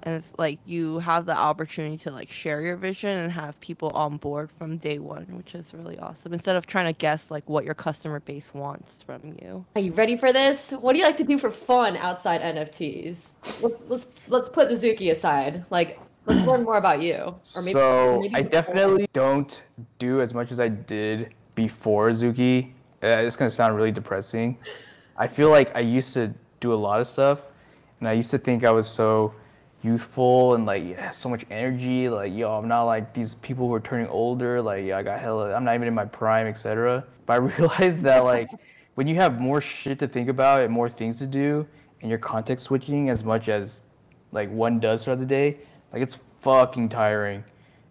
And 0.05 0.17
it's 0.17 0.33
like 0.39 0.59
you 0.67 0.99
have 0.99 1.27
the 1.27 1.37
opportunity 1.37 1.97
to 1.99 2.11
like 2.11 2.31
share 2.31 2.61
your 2.61 2.77
vision 2.77 3.19
and 3.19 3.31
have 3.31 3.61
people 3.61 3.91
on 3.91 4.17
board 4.17 4.51
from 4.51 4.77
day 4.79 4.99
one, 4.99 5.27
which 5.37 5.55
is 5.55 5.73
really 5.75 5.99
awesome. 5.99 6.33
Instead 6.33 6.57
of 6.57 6.67
trying 6.67 6.93
to 6.93 6.99
guess 6.99 7.31
like 7.31 7.49
what 7.49 7.65
your 7.65 7.75
customer 7.75 8.21
base 8.21 8.53
wants 8.53 9.03
from 9.05 9.37
you. 9.41 9.65
Are 9.77 9.81
you 9.81 9.93
ready 9.93 10.17
for 10.17 10.33
this? 10.33 10.71
What 10.73 10.93
do 10.93 10.99
you 10.99 11.05
like 11.05 11.17
to 11.19 11.25
do 11.25 11.39
for 11.39 11.51
fun 11.51 11.97
outside 11.97 12.41
NFTs? 12.41 13.33
Let's 13.63 13.75
let's, 13.89 14.07
let's 14.29 14.49
put 14.49 14.69
the 14.69 14.75
Zuki 14.75 15.11
aside. 15.11 15.65
Like, 15.71 16.01
let's 16.27 16.47
learn 16.47 16.65
more 16.65 16.77
about 16.77 17.01
you. 17.01 17.35
Or 17.57 17.63
maybe, 17.63 17.73
so 17.73 18.21
maybe 18.23 18.35
I 18.35 18.43
before. 18.43 18.51
definitely 18.51 19.09
don't 19.13 19.63
do 19.99 20.21
as 20.21 20.35
much 20.35 20.51
as 20.51 20.59
I 20.61 20.69
did 20.69 21.35
before 21.55 22.11
Zuki. 22.11 22.73
Uh, 23.03 23.09
it's 23.19 23.37
gonna 23.37 23.51
sound 23.51 23.77
really 23.77 23.93
depressing. 23.93 24.59
I 25.17 25.27
feel 25.27 25.51
like 25.51 25.75
I 25.77 25.81
used 25.81 26.15
to 26.15 26.33
do 26.61 26.73
a 26.73 26.75
lot 26.75 27.01
of 27.01 27.07
stuff, 27.07 27.47
and 28.01 28.09
I 28.09 28.13
used 28.13 28.31
to 28.31 28.39
think 28.39 28.65
I 28.65 28.71
was 28.71 28.89
so 28.89 29.35
youthful 29.83 30.55
and 30.55 30.65
like 30.67 30.85
yeah, 30.85 31.11
so 31.11 31.29
much 31.29 31.45
energy. 31.51 32.09
Like 32.09 32.33
yo, 32.35 32.53
I'm 32.53 32.69
not 32.69 32.85
like 32.85 33.13
these 33.15 33.35
people 33.37 33.69
who 33.69 33.75
are 33.75 33.81
turning 33.81 34.09
older. 34.09 34.61
Like 34.63 34.85
yeah, 34.85 34.99
I 34.99 35.03
got 35.03 35.21
hella. 35.21 35.53
I'm 35.55 35.65
not 35.65 35.75
even 35.75 35.89
in 35.89 35.95
my 35.95 36.05
prime, 36.05 36.47
etc. 36.47 37.05
But 37.27 37.33
I 37.35 37.37
realized 37.59 38.03
that 38.03 38.21
like 38.25 38.51
when 38.95 39.07
you 39.07 39.17
have 39.17 39.41
more 39.41 39.61
shit 39.61 39.99
to 40.01 40.09
think 40.09 40.29
about 40.29 40.63
and 40.63 40.73
more 40.73 40.89
things 40.89 41.19
to 41.19 41.27
do, 41.27 41.67
and 42.01 42.11
you're 42.11 42.19
context 42.19 42.67
switching 42.67 43.09
as 43.11 43.25
much 43.25 43.49
as 43.49 43.83
like 44.33 44.51
one 44.51 44.81
does 44.81 45.05
throughout 45.05 45.19
the 45.21 45.27
day, 45.27 45.59
like 45.93 46.03
it's 46.03 46.19
fucking 46.41 46.89
tiring. 46.89 47.45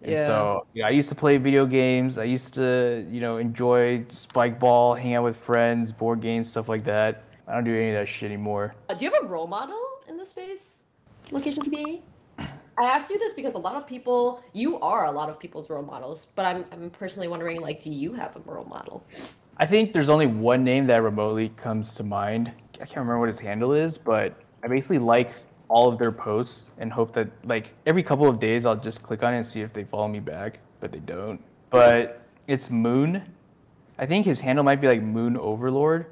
And 0.04 0.18
Yeah. 0.18 0.26
so 0.26 0.66
yeah, 0.74 0.88
I 0.88 0.90
used 0.90 1.10
to 1.10 1.16
play 1.16 1.38
video 1.38 1.66
games. 1.66 2.18
I 2.18 2.24
used 2.24 2.54
to, 2.56 3.06
you 3.10 3.20
know, 3.22 3.38
enjoy 3.38 4.06
spike 4.10 4.60
ball, 4.60 4.96
hang 4.96 5.14
out 5.14 5.24
with 5.24 5.38
friends, 5.38 5.92
board 5.92 6.22
games, 6.22 6.50
stuff 6.50 6.68
like 6.70 6.84
that. 6.86 7.24
I 7.48 7.54
don't 7.54 7.64
do 7.64 7.76
any 7.76 7.90
of 7.90 7.96
that 7.96 8.08
shit 8.08 8.24
anymore. 8.32 8.76
Uh, 8.90 8.94
do 8.94 9.06
you 9.06 9.12
have 9.12 9.24
a 9.24 9.28
role 9.28 9.48
model 9.48 9.82
in 10.08 10.18
this 10.18 10.30
space? 10.32 10.81
Location 11.32 11.64
to 11.64 11.70
be? 11.70 12.02
I 12.38 12.84
asked 12.84 13.10
you 13.10 13.18
this 13.20 13.34
because 13.34 13.56
a 13.56 13.60
lot 13.60 13.76
of 13.76 13.88
people, 13.88 14.44
you 14.54 14.80
are 14.80 15.06
a 15.06 15.12
lot 15.12 15.30
of 15.30 15.40
people's 15.40 15.70
role 15.70 15.84
models, 15.84 16.28
but 16.36 16.46
I'm, 16.46 16.66
I'm 16.72 16.90
personally 16.90 17.28
wondering, 17.28 17.62
like, 17.62 17.82
do 17.82 17.90
you 17.90 18.14
have 18.14 18.36
a 18.36 18.40
role 18.40 18.66
model? 18.66 19.06
I 19.58 19.66
think 19.66 19.94
there's 19.94 20.10
only 20.10 20.26
one 20.28 20.64
name 20.64 20.88
that 20.88 21.04
remotely 21.04 21.50
comes 21.50 21.96
to 21.96 22.04
mind. 22.04 22.52
I 22.76 22.86
can't 22.86 22.98
remember 22.98 23.20
what 23.20 23.30
his 23.30 23.40
handle 23.40 23.74
is, 23.74 23.98
but 23.98 24.36
I 24.64 24.68
basically 24.68 25.00
like 25.00 25.34
all 25.68 25.88
of 25.88 26.00
their 26.00 26.12
posts 26.12 26.66
and 26.80 26.92
hope 26.92 27.14
that 27.14 27.30
like 27.46 27.74
every 27.86 28.04
couple 28.04 28.28
of 28.28 28.40
days 28.40 28.66
I'll 28.66 28.76
just 28.76 29.04
click 29.04 29.24
on 29.24 29.34
it 29.34 29.38
and 29.38 29.46
see 29.46 29.62
if 29.62 29.72
they 29.72 29.84
follow 29.84 30.08
me 30.08 30.20
back, 30.20 30.60
but 30.80 30.92
they 30.92 31.00
don't. 31.00 31.40
But 31.70 32.22
it's 32.48 32.70
Moon. 32.70 33.22
I 33.98 34.06
think 34.06 34.26
his 34.26 34.40
handle 34.40 34.66
might 34.66 34.82
be 34.82 34.88
like 34.88 35.02
Moon 35.02 35.38
Overlord. 35.38 36.08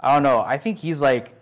I 0.00 0.14
don't 0.14 0.22
know. 0.22 0.40
I 0.40 0.58
think 0.58 0.78
he's 0.78 1.00
like 1.00 1.34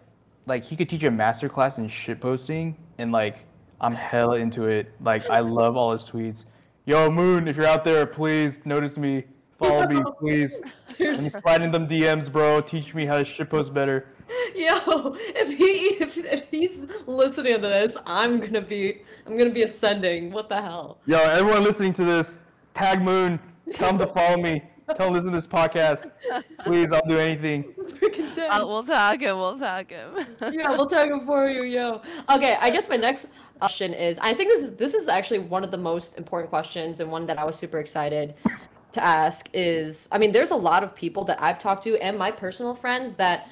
like 0.46 0.64
he 0.64 0.76
could 0.76 0.90
teach 0.90 1.04
a 1.04 1.10
master 1.10 1.48
class 1.48 1.78
in 1.78 1.88
shit 1.88 2.20
posting 2.20 2.76
and 2.98 3.12
like 3.12 3.38
I'm 3.80 3.92
hella 3.92 4.36
into 4.36 4.66
it. 4.66 4.92
Like 5.00 5.28
I 5.30 5.40
love 5.40 5.76
all 5.76 5.92
his 5.92 6.04
tweets. 6.04 6.44
Yo 6.86 7.10
Moon, 7.10 7.48
if 7.48 7.56
you're 7.56 7.66
out 7.66 7.84
there, 7.84 8.06
please 8.06 8.58
notice 8.64 8.96
me. 8.96 9.24
Follow 9.58 9.86
me, 9.88 10.02
please. 10.18 10.60
I'm 11.46 11.62
in 11.62 11.72
them 11.72 11.88
DMs, 11.88 12.30
bro. 12.30 12.60
Teach 12.60 12.94
me 12.94 13.06
how 13.06 13.18
to 13.18 13.24
shitpost 13.24 13.72
better. 13.72 14.08
yo, 14.54 15.16
if 15.18 15.56
he 15.56 15.64
if, 16.02 16.16
if 16.16 16.48
he's 16.50 16.80
listening 17.06 17.54
to 17.54 17.60
this, 17.60 17.96
I'm 18.06 18.40
gonna 18.40 18.60
be 18.60 19.02
I'm 19.26 19.36
gonna 19.36 19.50
be 19.50 19.62
ascending. 19.62 20.30
What 20.30 20.48
the 20.48 20.60
hell? 20.60 20.98
Yo, 21.06 21.18
everyone 21.18 21.62
listening 21.62 21.92
to 21.94 22.04
this, 22.04 22.40
tag 22.74 23.02
Moon. 23.02 23.38
come 23.74 23.98
to 23.98 24.06
follow 24.06 24.36
me. 24.36 24.62
Tell 24.86 25.06
him 25.08 25.14
to 25.14 25.18
listen 25.18 25.30
to 25.32 25.38
this 25.38 25.46
podcast. 25.46 26.10
Please, 26.64 26.92
I'll 26.92 27.06
do 27.08 27.18
anything. 27.18 27.64
Freaking 27.74 28.34
dead. 28.34 28.48
Uh, 28.48 28.66
we'll 28.66 28.82
tag 28.82 29.22
him. 29.22 29.38
We'll 29.38 29.58
tag 29.58 29.90
him. 29.90 30.26
yeah, 30.52 30.70
we'll 30.70 30.86
tag 30.86 31.10
him 31.10 31.24
for 31.24 31.48
you, 31.48 31.62
yo. 31.62 32.02
Okay, 32.30 32.56
I 32.60 32.70
guess 32.70 32.88
my 32.88 32.96
next 32.96 33.26
question 33.58 33.94
is 33.94 34.18
I 34.18 34.34
think 34.34 34.50
this 34.50 34.62
is 34.62 34.76
this 34.76 34.94
is 34.94 35.08
actually 35.08 35.38
one 35.38 35.64
of 35.64 35.70
the 35.70 35.78
most 35.78 36.18
important 36.18 36.50
questions 36.50 37.00
and 37.00 37.10
one 37.10 37.24
that 37.26 37.38
I 37.38 37.44
was 37.44 37.56
super 37.56 37.78
excited 37.78 38.34
to 38.92 39.02
ask 39.02 39.48
is 39.54 40.08
I 40.12 40.18
mean, 40.18 40.32
there's 40.32 40.50
a 40.50 40.56
lot 40.56 40.84
of 40.84 40.94
people 40.94 41.24
that 41.24 41.42
I've 41.42 41.58
talked 41.58 41.84
to 41.84 41.96
and 41.98 42.18
my 42.18 42.30
personal 42.30 42.74
friends 42.74 43.14
that 43.16 43.48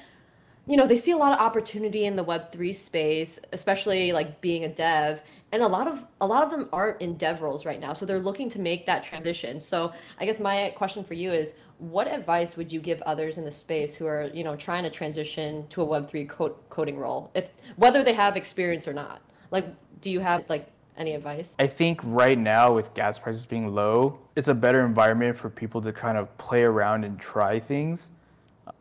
you 0.65 0.77
know, 0.77 0.87
they 0.87 0.97
see 0.97 1.11
a 1.11 1.17
lot 1.17 1.33
of 1.33 1.39
opportunity 1.39 2.05
in 2.05 2.15
the 2.15 2.23
web3 2.23 2.73
space, 2.73 3.39
especially 3.51 4.13
like 4.13 4.39
being 4.39 4.63
a 4.63 4.69
dev, 4.69 5.21
and 5.51 5.61
a 5.61 5.67
lot 5.67 5.87
of 5.87 6.05
a 6.21 6.25
lot 6.25 6.43
of 6.43 6.51
them 6.51 6.69
aren't 6.71 7.01
in 7.01 7.15
dev 7.17 7.41
roles 7.41 7.65
right 7.65 7.79
now. 7.79 7.93
So 7.93 8.05
they're 8.05 8.19
looking 8.19 8.49
to 8.51 8.59
make 8.59 8.85
that 8.85 9.03
transition. 9.03 9.59
So 9.59 9.93
I 10.19 10.25
guess 10.25 10.39
my 10.39 10.73
question 10.75 11.03
for 11.03 11.13
you 11.13 11.31
is 11.31 11.55
what 11.79 12.07
advice 12.07 12.55
would 12.55 12.71
you 12.71 12.79
give 12.79 13.01
others 13.01 13.37
in 13.37 13.43
the 13.43 13.51
space 13.51 13.93
who 13.93 14.05
are, 14.05 14.31
you 14.33 14.43
know, 14.43 14.55
trying 14.55 14.83
to 14.83 14.89
transition 14.89 15.67
to 15.67 15.81
a 15.81 15.85
web3 15.85 16.29
code, 16.29 16.55
coding 16.69 16.97
role 16.97 17.29
if 17.35 17.49
whether 17.75 18.03
they 18.03 18.13
have 18.13 18.37
experience 18.37 18.87
or 18.87 18.93
not? 18.93 19.21
Like 19.51 19.67
do 19.99 20.09
you 20.09 20.21
have 20.21 20.45
like 20.49 20.67
any 20.97 21.13
advice? 21.13 21.55
I 21.59 21.67
think 21.67 21.99
right 22.03 22.37
now, 22.37 22.73
with 22.73 22.93
gas 22.93 23.19
prices 23.19 23.45
being 23.45 23.73
low, 23.73 24.19
it's 24.35 24.47
a 24.47 24.53
better 24.53 24.85
environment 24.85 25.35
for 25.35 25.49
people 25.49 25.81
to 25.81 25.91
kind 25.91 26.17
of 26.17 26.35
play 26.37 26.63
around 26.63 27.03
and 27.03 27.19
try 27.19 27.59
things. 27.59 28.11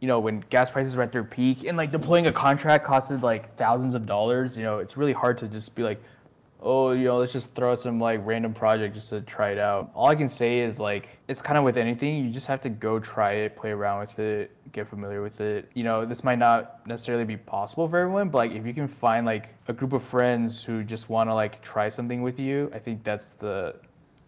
You 0.00 0.08
know, 0.08 0.20
when 0.20 0.40
gas 0.50 0.70
prices 0.70 0.96
were 0.96 1.02
at 1.02 1.12
their 1.12 1.24
peak 1.24 1.64
and 1.64 1.76
like 1.76 1.90
deploying 1.90 2.26
a 2.26 2.32
contract 2.32 2.86
costed 2.86 3.22
like 3.22 3.56
thousands 3.56 3.94
of 3.94 4.06
dollars, 4.06 4.56
you 4.56 4.62
know, 4.62 4.78
it's 4.78 4.96
really 4.96 5.12
hard 5.12 5.38
to 5.38 5.48
just 5.48 5.74
be 5.74 5.82
like, 5.82 6.00
oh, 6.62 6.92
you 6.92 7.04
know, 7.04 7.18
let's 7.18 7.32
just 7.32 7.52
throw 7.54 7.74
some 7.74 7.98
like 7.98 8.20
random 8.24 8.54
project 8.54 8.94
just 8.94 9.08
to 9.08 9.20
try 9.22 9.50
it 9.50 9.58
out. 9.58 9.90
All 9.94 10.06
I 10.06 10.14
can 10.14 10.28
say 10.28 10.60
is 10.60 10.78
like, 10.78 11.08
it's 11.28 11.42
kind 11.42 11.58
of 11.58 11.64
with 11.64 11.76
anything, 11.76 12.24
you 12.24 12.30
just 12.30 12.46
have 12.46 12.60
to 12.62 12.68
go 12.68 12.98
try 13.00 13.32
it, 13.32 13.56
play 13.56 13.70
around 13.70 14.00
with 14.00 14.18
it, 14.18 14.50
get 14.72 14.88
familiar 14.88 15.22
with 15.22 15.40
it. 15.40 15.68
You 15.74 15.82
know, 15.84 16.06
this 16.06 16.22
might 16.22 16.38
not 16.38 16.86
necessarily 16.86 17.24
be 17.24 17.36
possible 17.36 17.88
for 17.88 17.98
everyone, 17.98 18.28
but 18.28 18.38
like 18.38 18.52
if 18.52 18.64
you 18.64 18.72
can 18.72 18.88
find 18.88 19.26
like 19.26 19.48
a 19.68 19.72
group 19.72 19.92
of 19.92 20.02
friends 20.02 20.62
who 20.62 20.84
just 20.84 21.08
want 21.08 21.28
to 21.28 21.34
like 21.34 21.60
try 21.62 21.88
something 21.88 22.22
with 22.22 22.38
you, 22.38 22.70
I 22.72 22.78
think 22.78 23.02
that's 23.02 23.26
the 23.40 23.74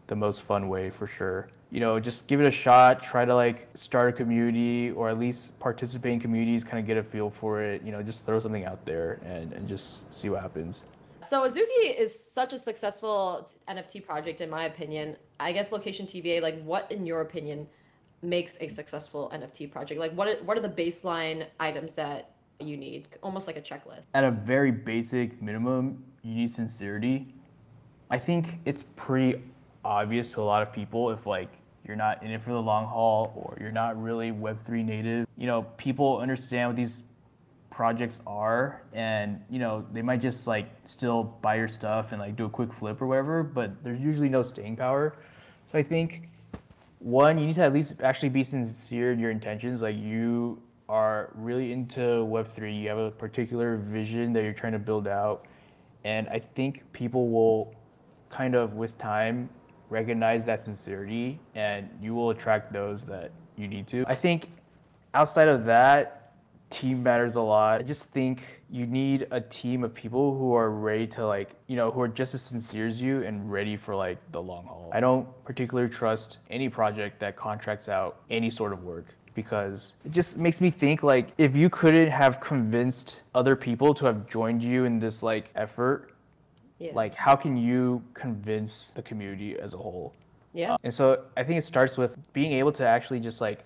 the 0.07 0.17
most 0.17 0.43
fun 0.43 0.69
way 0.69 0.91
for 0.91 1.07
sure. 1.07 1.49
You 1.75 1.81
know, 1.81 1.99
just 1.99 2.29
give 2.29 2.41
it 2.41 2.47
a 2.47 2.53
shot, 2.53 3.03
try 3.03 3.25
to 3.25 3.35
like 3.35 3.67
start 3.75 4.09
a 4.09 4.13
community 4.13 4.93
or 4.93 5.09
at 5.09 5.19
least 5.19 5.59
participate 5.59 6.13
in 6.13 6.21
communities, 6.21 6.63
kind 6.63 6.79
of 6.79 6.87
get 6.87 6.97
a 6.97 7.03
feel 7.03 7.31
for 7.31 7.63
it. 7.63 7.83
You 7.83 7.91
know, 7.91 8.01
just 8.01 8.25
throw 8.25 8.39
something 8.39 8.65
out 8.65 8.87
there 8.87 9.19
and, 9.25 9.53
and 9.53 9.69
just 9.69 10.15
see 10.15 10.29
what 10.29 10.41
happens. 10.41 10.85
So 11.21 11.43
Azuki 11.43 11.99
is 11.99 12.17
such 12.17 12.53
a 12.53 12.59
successful 12.61 13.51
NFT 13.69 14.07
project, 14.07 14.41
in 14.41 14.49
my 14.49 14.67
opinion. 14.67 15.17
I 15.41 15.51
guess 15.51 15.73
Location 15.73 16.07
TBA, 16.07 16.43
like, 16.43 16.63
what 16.63 16.93
in 16.93 17.05
your 17.05 17.23
opinion 17.23 17.67
makes 18.23 18.57
a 18.61 18.69
successful 18.69 19.33
NFT 19.35 19.73
project? 19.73 19.99
Like, 19.99 20.13
what 20.13 20.29
are, 20.29 20.45
what 20.45 20.57
are 20.57 20.61
the 20.61 20.69
baseline 20.69 21.45
items 21.59 21.95
that 21.95 22.37
you 22.61 22.77
need? 22.77 23.09
Almost 23.21 23.49
like 23.49 23.57
a 23.57 23.61
checklist. 23.61 24.05
At 24.15 24.23
a 24.23 24.31
very 24.31 24.71
basic 24.71 25.43
minimum, 25.43 26.05
you 26.23 26.37
need 26.37 26.53
sincerity. 26.53 27.35
I 28.11 28.19
think 28.21 28.61
it's 28.65 28.85
pretty 28.95 29.43
obvious 29.85 30.33
to 30.35 30.41
a 30.41 30.45
lot 30.45 30.63
of 30.63 30.73
people 30.73 31.11
if 31.11 31.27
like 31.27 31.49
you're 31.87 31.97
not 31.97 32.23
in 32.23 32.31
it 32.31 32.43
for 32.43 32.53
the 32.53 32.61
long 32.61 32.87
haul 32.87 33.33
or 33.37 33.57
you're 33.61 33.73
not 33.73 34.01
really 34.01 34.31
Web3 34.31 34.85
native. 34.85 35.27
You 35.37 35.47
know, 35.47 35.63
people 35.77 36.19
understand 36.19 36.71
what 36.71 36.77
these 36.77 37.03
projects 37.75 38.21
are 38.25 38.83
and 38.93 39.41
you 39.51 39.59
know 39.59 39.85
they 39.93 40.01
might 40.01 40.21
just 40.21 40.47
like 40.47 40.71
still 40.85 41.25
buy 41.25 41.57
your 41.57 41.67
stuff 41.67 42.13
and 42.13 42.21
like 42.21 42.37
do 42.37 42.45
a 42.45 42.49
quick 42.49 42.73
flip 42.73 43.03
or 43.03 43.07
whatever 43.09 43.43
but 43.43 43.83
there's 43.83 44.01
usually 44.01 44.29
no 44.29 44.45
staying 44.45 44.77
power. 44.77 45.17
So 45.73 45.79
i 45.79 45.83
think 45.83 46.29
one 47.01 47.37
you 47.37 47.49
need 47.49 47.57
to 47.57 47.63
at 47.63 47.73
least 47.73 48.01
actually 48.01 48.29
be 48.29 48.45
sincere 48.45 49.13
in 49.13 49.19
your 49.19 49.33
intentions. 49.33 49.83
Like 49.83 49.97
you 49.97 50.63
are 50.89 51.33
really 51.35 51.73
into 51.73 51.99
web3 52.01 52.81
you 52.81 52.89
have 52.89 52.99
a 52.99 53.11
particular 53.11 53.77
vision 53.77 54.33
that 54.35 54.45
you're 54.45 54.53
trying 54.53 54.75
to 54.75 54.79
build 54.79 55.09
out. 55.09 55.47
And 56.05 56.29
i 56.29 56.39
think 56.39 56.85
people 56.93 57.29
will 57.29 57.75
kind 58.31 58.55
of 58.55 58.75
with 58.75 58.97
time 58.99 59.49
recognize 59.91 60.45
that 60.45 60.61
sincerity 60.61 61.39
and 61.55 61.89
you 62.01 62.15
will 62.15 62.31
attract 62.31 62.73
those 62.73 63.05
that 63.05 63.31
you 63.57 63.69
need 63.69 63.87
to 63.87 64.05
i 64.07 64.15
think 64.15 64.51
outside 65.15 65.49
of 65.49 65.65
that 65.65 66.25
team 66.75 67.03
matters 67.03 67.37
a 67.37 67.41
lot. 67.41 67.81
I 67.81 67.83
just 67.85 68.05
think 68.07 68.43
you 68.71 68.87
need 68.87 69.27
a 69.31 69.41
team 69.41 69.85
of 69.85 69.95
people 69.95 70.37
who 70.37 70.55
are 70.55 70.71
ready 70.71 71.07
to 71.09 71.27
like, 71.27 71.51
you 71.69 71.77
know, 71.77 71.91
who 71.91 72.01
are 72.01 72.09
just 72.09 72.35
as 72.35 72.43
sincere 72.43 72.87
as 72.87 73.01
you 73.01 73.23
and 73.23 73.51
ready 73.51 73.77
for 73.77 73.95
like 73.95 74.19
the 74.33 74.43
long 74.43 74.65
haul. 74.67 74.91
I 74.93 75.01
don't 75.01 75.27
particularly 75.45 75.89
trust 75.89 76.39
any 76.51 76.69
project 76.69 77.21
that 77.21 77.37
contracts 77.37 77.89
out 77.89 78.21
any 78.31 78.51
sort 78.51 78.73
of 78.73 78.83
work 78.83 79.07
because 79.35 79.95
it 80.05 80.13
just 80.13 80.37
makes 80.37 80.61
me 80.61 80.71
think 80.71 81.03
like 81.03 81.29
if 81.39 81.57
you 81.57 81.69
couldn't 81.71 82.11
have 82.11 82.41
convinced 82.41 83.23
other 83.35 83.57
people 83.57 83.95
to 83.95 84.07
have 84.07 84.29
joined 84.29 84.63
you 84.63 84.85
in 84.85 84.99
this 84.99 85.23
like 85.23 85.51
effort, 85.55 86.14
Yeah. 86.85 86.93
like 86.95 87.15
how 87.15 87.35
can 87.35 87.57
you 87.57 88.03
convince 88.13 88.93
the 88.95 89.03
community 89.03 89.59
as 89.59 89.75
a 89.75 89.79
whole? 89.79 90.15
yeah. 90.53 90.75
Uh, 90.75 90.79
and 90.85 90.95
so 90.95 91.25
I 91.37 91.43
think 91.43 91.59
it 91.59 91.65
starts 91.65 91.97
with 91.97 92.17
being 92.33 92.53
able 92.53 92.73
to 92.73 92.87
actually 92.87 93.21
just 93.21 93.41
like 93.41 93.65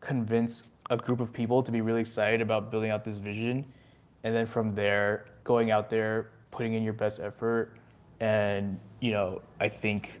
convince 0.00 0.64
a 0.90 0.96
group 0.96 1.20
of 1.20 1.32
people 1.32 1.62
to 1.62 1.72
be 1.72 1.80
really 1.80 2.00
excited 2.00 2.40
about 2.40 2.70
building 2.70 2.90
out 2.90 3.04
this 3.04 3.18
vision. 3.18 3.64
And 4.24 4.34
then 4.34 4.46
from 4.46 4.74
there, 4.74 5.26
going 5.44 5.70
out 5.70 5.88
there, 5.88 6.30
putting 6.50 6.74
in 6.74 6.82
your 6.82 6.92
best 6.92 7.20
effort. 7.20 7.72
And, 8.20 8.78
you 9.00 9.12
know, 9.12 9.42
I 9.60 9.68
think 9.68 10.20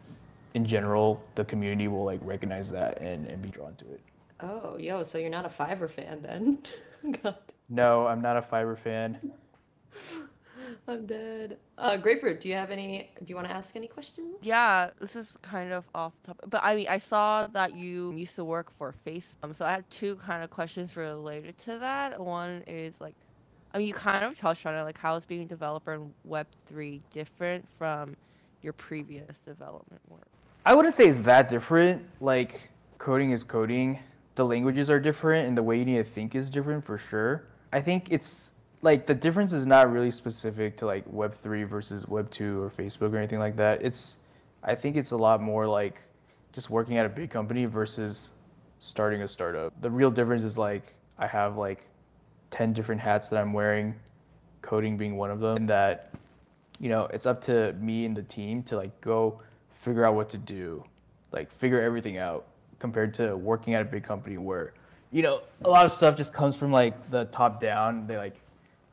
in 0.54 0.64
general, 0.64 1.22
the 1.34 1.44
community 1.44 1.88
will 1.88 2.04
like 2.04 2.20
recognize 2.22 2.70
that 2.70 3.00
and, 3.00 3.26
and 3.26 3.42
be 3.42 3.48
drawn 3.48 3.74
to 3.76 3.84
it. 3.92 4.00
Oh, 4.40 4.76
yo, 4.78 5.02
so 5.02 5.18
you're 5.18 5.30
not 5.30 5.46
a 5.46 5.48
Fiverr 5.48 5.90
fan 5.90 6.22
then? 6.22 6.58
God, 7.22 7.36
No, 7.68 8.06
I'm 8.06 8.20
not 8.20 8.36
a 8.36 8.42
Fiverr 8.42 8.78
fan. 8.78 9.32
I'm 10.86 11.06
dead. 11.06 11.56
Uh, 11.78 11.96
Grapefroot, 11.96 12.40
do 12.40 12.48
you 12.48 12.54
have 12.54 12.70
any? 12.70 13.10
Do 13.18 13.24
you 13.26 13.36
want 13.36 13.48
to 13.48 13.54
ask 13.54 13.74
any 13.74 13.86
questions? 13.86 14.36
Yeah, 14.42 14.90
this 15.00 15.16
is 15.16 15.32
kind 15.40 15.72
of 15.72 15.84
off 15.94 16.12
topic, 16.22 16.44
but 16.50 16.62
I 16.62 16.76
mean, 16.76 16.86
I 16.88 16.98
saw 16.98 17.46
that 17.48 17.74
you 17.74 18.12
used 18.12 18.34
to 18.34 18.44
work 18.44 18.70
for 18.76 18.94
Facebook, 19.06 19.24
um, 19.42 19.54
so 19.54 19.64
I 19.64 19.72
had 19.72 19.88
two 19.90 20.16
kind 20.16 20.44
of 20.44 20.50
questions 20.50 20.96
related 20.96 21.56
to 21.58 21.78
that. 21.78 22.20
One 22.20 22.62
is 22.66 22.92
like, 23.00 23.14
I 23.72 23.78
mean, 23.78 23.86
you 23.86 23.94
kind 23.94 24.24
of 24.24 24.38
touched 24.38 24.66
on 24.66 24.74
it, 24.74 24.82
like 24.82 24.98
how 24.98 25.16
is 25.16 25.24
being 25.24 25.42
a 25.42 25.46
developer 25.46 25.94
in 25.94 26.12
Web 26.24 26.46
three 26.68 27.00
different 27.10 27.66
from 27.78 28.14
your 28.62 28.74
previous 28.74 29.38
development 29.46 30.00
work? 30.10 30.26
I 30.66 30.74
wouldn't 30.74 30.94
say 30.94 31.04
it's 31.04 31.18
that 31.20 31.48
different. 31.48 32.02
Like 32.20 32.68
coding 32.98 33.32
is 33.32 33.42
coding. 33.42 34.00
The 34.34 34.44
languages 34.44 34.90
are 34.90 34.98
different 35.00 35.46
and 35.46 35.56
the 35.56 35.62
way 35.62 35.78
you 35.78 35.84
need 35.84 35.96
to 35.96 36.04
think 36.04 36.34
is 36.34 36.50
different 36.50 36.84
for 36.84 36.98
sure. 36.98 37.44
I 37.72 37.80
think 37.80 38.08
it's 38.10 38.52
like 38.84 39.06
the 39.06 39.14
difference 39.14 39.54
is 39.54 39.66
not 39.66 39.90
really 39.90 40.10
specific 40.10 40.76
to 40.76 40.86
like 40.86 41.04
web 41.06 41.34
3 41.42 41.64
versus 41.64 42.06
web 42.06 42.30
2 42.30 42.62
or 42.62 42.70
Facebook 42.70 43.12
or 43.12 43.16
anything 43.16 43.38
like 43.38 43.56
that. 43.56 43.82
It's 43.82 44.18
I 44.62 44.74
think 44.74 44.96
it's 44.96 45.12
a 45.12 45.16
lot 45.16 45.40
more 45.40 45.66
like 45.66 46.00
just 46.52 46.68
working 46.68 46.98
at 46.98 47.06
a 47.06 47.08
big 47.08 47.30
company 47.30 47.64
versus 47.64 48.30
starting 48.78 49.22
a 49.22 49.28
startup. 49.28 49.72
The 49.80 49.90
real 49.90 50.10
difference 50.10 50.44
is 50.44 50.58
like 50.58 50.94
I 51.18 51.26
have 51.26 51.56
like 51.56 51.88
10 52.50 52.74
different 52.74 53.00
hats 53.00 53.28
that 53.30 53.38
I'm 53.38 53.54
wearing, 53.54 53.94
coding 54.60 54.98
being 54.98 55.16
one 55.16 55.30
of 55.30 55.40
them, 55.40 55.56
and 55.56 55.68
that 55.70 56.14
you 56.78 56.90
know, 56.90 57.06
it's 57.06 57.24
up 57.24 57.40
to 57.42 57.72
me 57.74 58.04
and 58.04 58.14
the 58.14 58.22
team 58.22 58.62
to 58.64 58.76
like 58.76 59.00
go 59.00 59.40
figure 59.70 60.04
out 60.04 60.14
what 60.14 60.28
to 60.30 60.38
do, 60.38 60.84
like 61.32 61.50
figure 61.58 61.80
everything 61.80 62.18
out 62.18 62.46
compared 62.80 63.14
to 63.14 63.34
working 63.34 63.72
at 63.72 63.80
a 63.80 63.84
big 63.84 64.02
company 64.02 64.36
where, 64.36 64.74
you 65.10 65.22
know, 65.22 65.40
a 65.64 65.70
lot 65.70 65.86
of 65.86 65.92
stuff 65.92 66.16
just 66.16 66.34
comes 66.34 66.54
from 66.54 66.70
like 66.70 67.10
the 67.10 67.24
top 67.26 67.60
down. 67.60 68.06
They 68.06 68.18
like 68.18 68.36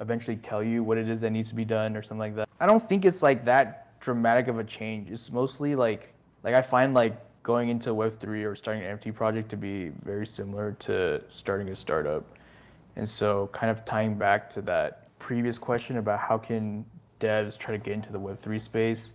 eventually 0.02 0.36
tell 0.38 0.64
you 0.64 0.84
what 0.84 0.98
it 0.98 1.08
is 1.08 1.22
that 1.22 1.30
needs 1.30 1.50
to 1.50 1.56
be 1.56 1.64
done 1.64 1.96
or 1.96 2.02
something 2.02 2.20
like 2.20 2.36
that. 2.36 2.50
I 2.60 2.66
don't 2.66 2.88
think 2.88 3.06
it's 3.06 3.22
like 3.22 3.46
that 3.46 4.00
dramatic 4.02 4.48
of 4.48 4.60
a 4.60 4.64
change. 4.64 5.10
It's 5.10 5.32
mostly 5.32 5.76
like 5.76 6.14
like 6.44 6.56
I 6.56 6.62
find 6.62 6.94
like 6.94 7.18
going 7.44 7.70
into 7.70 7.92
Web3 7.92 8.46
or 8.46 8.56
starting 8.56 8.84
an 8.84 8.98
NFT 8.98 9.14
project 9.14 9.50
to 9.50 9.58
be 9.58 9.90
very 10.04 10.28
similar 10.28 10.74
to 10.80 11.22
starting 11.30 11.70
a 11.70 11.76
startup. 11.76 12.26
And 12.96 13.08
so 13.08 13.50
kind 13.54 13.72
of 13.72 13.86
tying 13.86 14.16
back 14.16 14.50
to 14.52 14.62
that 14.64 15.18
previous 15.20 15.58
question 15.58 15.98
about 15.98 16.20
how 16.20 16.38
can 16.38 16.86
devs 17.20 17.58
try 17.58 17.76
to 17.76 17.84
get 17.84 17.94
into 17.94 18.12
the 18.12 18.20
Web3 18.20 18.60
space, 18.60 19.14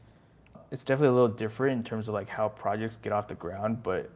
it's 0.70 0.84
definitely 0.84 1.08
a 1.08 1.12
little 1.12 1.28
different 1.36 1.78
in 1.78 1.84
terms 1.84 2.08
of 2.08 2.14
like 2.14 2.28
how 2.28 2.48
projects 2.48 2.96
get 2.96 3.12
off 3.12 3.28
the 3.28 3.34
ground, 3.34 3.82
but 3.82 4.10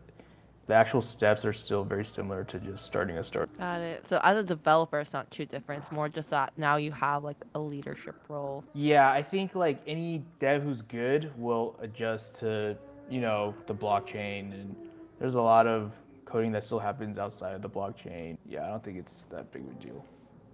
the 0.70 0.76
actual 0.76 1.02
steps 1.02 1.44
are 1.44 1.52
still 1.52 1.82
very 1.82 2.04
similar 2.04 2.44
to 2.44 2.60
just 2.60 2.86
starting 2.86 3.18
a 3.18 3.24
startup. 3.24 3.58
Got 3.58 3.80
it. 3.80 4.06
So 4.06 4.20
as 4.22 4.38
a 4.38 4.44
developer, 4.44 5.00
it's 5.00 5.12
not 5.12 5.28
too 5.28 5.44
different. 5.44 5.82
It's 5.82 5.90
more 5.90 6.08
just 6.08 6.30
that 6.30 6.52
now 6.56 6.76
you 6.76 6.92
have 6.92 7.24
like 7.24 7.38
a 7.56 7.58
leadership 7.58 8.14
role. 8.28 8.62
Yeah, 8.72 9.10
I 9.10 9.20
think 9.20 9.56
like 9.56 9.80
any 9.88 10.22
dev 10.38 10.62
who's 10.62 10.82
good 10.82 11.32
will 11.36 11.74
adjust 11.80 12.36
to, 12.38 12.76
you 13.10 13.20
know, 13.20 13.52
the 13.66 13.74
blockchain 13.74 14.52
and 14.52 14.76
there's 15.18 15.34
a 15.34 15.40
lot 15.40 15.66
of 15.66 15.90
coding 16.24 16.52
that 16.52 16.62
still 16.62 16.78
happens 16.78 17.18
outside 17.18 17.56
of 17.56 17.62
the 17.62 17.68
blockchain. 17.68 18.38
Yeah, 18.48 18.64
I 18.64 18.68
don't 18.68 18.84
think 18.84 18.96
it's 18.96 19.26
that 19.32 19.50
big 19.50 19.64
of 19.64 19.70
a 19.72 19.84
deal. 19.84 20.04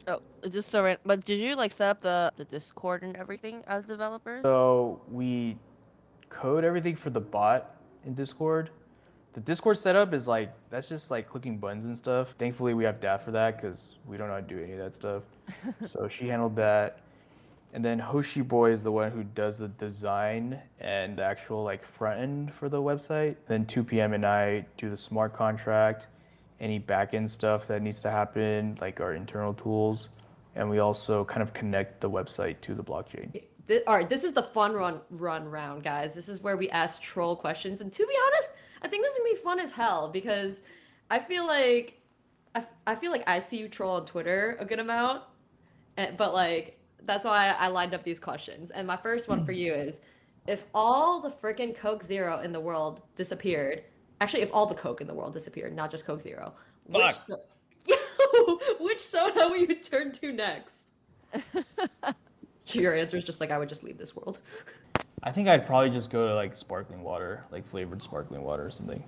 Oh, 0.09 0.23
just 0.49 0.71
so 0.71 0.83
ran- 0.83 0.97
but 1.05 1.27
did 1.27 1.39
you 1.39 1.57
like 1.57 1.77
set 1.77 1.91
up 1.91 2.01
the, 2.01 2.33
the 2.39 2.47
Discord 2.47 3.03
and 3.03 3.15
everything 3.19 3.63
as 3.67 3.85
developers? 3.85 4.45
So 4.45 4.99
we 5.11 5.59
code 6.31 6.65
everything 6.65 6.97
for 6.97 7.11
the 7.11 7.21
bot 7.21 7.77
in 8.07 8.15
Discord. 8.15 8.71
The 9.37 9.43
Discord 9.43 9.77
setup 9.77 10.15
is 10.15 10.27
like 10.27 10.51
that's 10.71 10.89
just 10.89 11.11
like 11.11 11.29
clicking 11.29 11.59
buttons 11.59 11.85
and 11.85 11.97
stuff. 11.97 12.35
Thankfully, 12.39 12.73
we 12.73 12.85
have 12.85 13.01
Daff 13.01 13.23
for 13.23 13.33
that 13.33 13.61
because 13.61 13.91
we 14.07 14.17
don't 14.17 14.29
know 14.29 14.35
how 14.35 14.41
to 14.41 14.47
do 14.47 14.59
any 14.63 14.73
of 14.73 14.79
that 14.79 14.95
stuff. 14.95 15.25
so 15.85 16.09
she 16.09 16.29
handled 16.29 16.57
that. 16.57 17.01
And 17.75 17.85
then 17.85 18.01
Hoshiboy 18.01 18.73
is 18.73 18.83
the 18.83 18.91
one 18.91 19.11
who 19.11 19.25
does 19.25 19.59
the 19.59 19.69
design 19.69 20.59
and 20.81 21.19
the 21.19 21.23
actual 21.23 21.63
like 21.63 21.87
front 21.87 22.19
end 22.19 22.55
for 22.55 22.71
the 22.71 22.81
website. 22.81 23.37
Then 23.47 23.67
2 23.67 23.85
p.m. 23.85 24.15
and 24.15 24.25
I 24.25 24.65
do 24.79 24.89
the 24.89 24.97
smart 24.97 25.37
contract, 25.37 26.07
any 26.59 26.79
back 26.79 27.13
end 27.13 27.31
stuff 27.31 27.69
that 27.69 27.83
needs 27.83 28.01
to 28.01 28.11
happen, 28.11 28.79
like 28.81 29.03
our 29.03 29.13
internal 29.13 29.53
tools. 29.53 30.09
And 30.55 30.71
we 30.71 30.79
also 30.79 31.27
kind 31.27 31.43
of 31.43 31.53
connect 31.53 32.01
the 32.01 32.09
website 32.09 32.63
to 32.63 32.75
the 32.75 32.83
blockchain. 32.83 33.43
Th- 33.69 33.83
all 33.87 33.97
right, 33.97 34.09
this 34.09 34.25
is 34.25 34.33
the 34.33 34.43
fun 34.43 34.75
run 34.75 35.01
run 35.11 35.49
round, 35.49 35.83
guys. 35.83 36.15
This 36.15 36.29
is 36.29 36.41
where 36.41 36.57
we 36.57 36.71
ask 36.71 37.03
troll 37.03 37.37
questions, 37.37 37.81
and 37.81 37.93
to 37.93 38.07
be 38.07 38.15
honest, 38.27 38.53
I 38.83 38.89
think 38.89 39.05
this 39.05 39.15
is 39.15 39.19
gonna 39.19 39.35
be 39.35 39.41
fun 39.41 39.61
as 39.61 39.73
hell 39.73 40.09
because 40.09 40.63
I 41.11 41.19
feel 41.19 41.47
like 41.47 42.01
I 42.87 42.95
feel 42.95 43.11
like 43.11 43.25
I 43.29 43.41
see 43.41 43.59
you 43.59 43.69
troll 43.69 43.97
on 43.97 44.07
Twitter 44.07 44.57
a 44.61 44.65
good 44.65 44.79
amount, 44.79 45.23
and, 45.97 46.17
but 46.17 46.33
like 46.33 46.79
that's 47.05 47.25
why 47.25 47.55
I 47.59 47.69
lined 47.69 47.95
up 47.95 48.03
these 48.03 48.19
questions. 48.19 48.71
And 48.71 48.87
my 48.87 48.97
first 48.97 49.29
one 49.29 49.45
for 49.45 49.53
hmm. 49.53 49.59
you 49.59 49.75
is, 49.75 50.01
if 50.47 50.65
all 50.75 51.21
the 51.21 51.31
freaking 51.31 51.75
Coke 51.75 52.03
Zero 52.03 52.41
in 52.41 52.53
the 52.53 52.61
world 52.61 53.01
disappeared, 53.17 53.85
actually, 54.21 54.43
if 54.43 54.51
all 54.53 54.67
the 54.67 54.75
Coke 54.75 55.01
in 55.01 55.07
the 55.07 55.15
world 55.15 55.33
disappeared, 55.33 55.75
not 55.75 55.91
just 55.91 56.07
Coke 56.07 56.21
Zero, 56.21 56.55
which 56.87 57.15
so- 57.15 57.43
which 58.81 59.01
soda 59.01 59.49
would 59.49 59.69
you 59.69 59.75
turn 59.77 60.13
to 60.13 60.33
next? 60.33 60.91
Your 62.73 62.95
answer 62.95 63.17
is 63.17 63.25
just 63.25 63.41
like 63.41 63.51
I 63.51 63.59
would 63.59 63.69
just 63.69 63.85
leave 63.85 63.99
this 63.99 64.17
world. 64.17 64.41
I 65.23 65.33
think 65.33 65.49
I'd 65.49 65.67
probably 65.67 65.91
just 65.91 66.11
go 66.11 66.27
to 66.27 66.35
like 66.35 66.57
sparkling 66.57 67.03
water, 67.03 67.45
like 67.51 67.67
flavored 67.67 68.03
sparkling 68.03 68.43
water 68.43 68.67
or 68.67 68.71
something. 68.71 69.03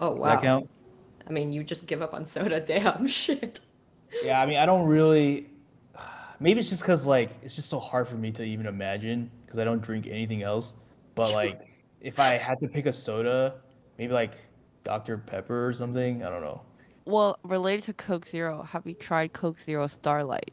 Oh 0.00 0.10
Does 0.10 0.18
wow. 0.18 0.28
that 0.28 0.42
count? 0.42 0.70
I 1.28 1.32
mean, 1.32 1.52
you 1.52 1.64
just 1.64 1.86
give 1.86 2.02
up 2.02 2.14
on 2.14 2.24
soda. 2.24 2.60
Damn 2.66 3.06
shit. 3.06 3.60
Yeah, 4.22 4.40
I 4.40 4.46
mean, 4.46 4.58
I 4.58 4.66
don't 4.66 4.86
really. 4.86 5.50
Maybe 6.40 6.60
it's 6.60 6.68
just 6.68 6.82
because 6.82 7.06
like 7.06 7.30
it's 7.42 7.56
just 7.56 7.68
so 7.68 7.78
hard 7.78 8.08
for 8.08 8.16
me 8.16 8.30
to 8.32 8.44
even 8.44 8.66
imagine 8.66 9.30
because 9.44 9.58
I 9.58 9.64
don't 9.64 9.82
drink 9.82 10.06
anything 10.06 10.42
else. 10.42 10.74
But 11.14 11.32
like, 11.32 11.68
if 12.00 12.18
I 12.20 12.36
had 12.36 12.60
to 12.60 12.68
pick 12.68 12.86
a 12.86 12.92
soda, 12.92 13.54
maybe 13.98 14.12
like 14.12 14.34
Dr 14.84 15.18
Pepper 15.18 15.66
or 15.66 15.72
something. 15.72 16.22
I 16.22 16.30
don't 16.30 16.42
know. 16.42 16.62
Well, 17.04 17.38
related 17.44 17.84
to 17.84 17.92
Coke 17.92 18.26
Zero, 18.26 18.62
have 18.62 18.86
you 18.86 18.94
tried 18.94 19.32
Coke 19.32 19.60
Zero 19.60 19.86
Starlight? 19.86 20.52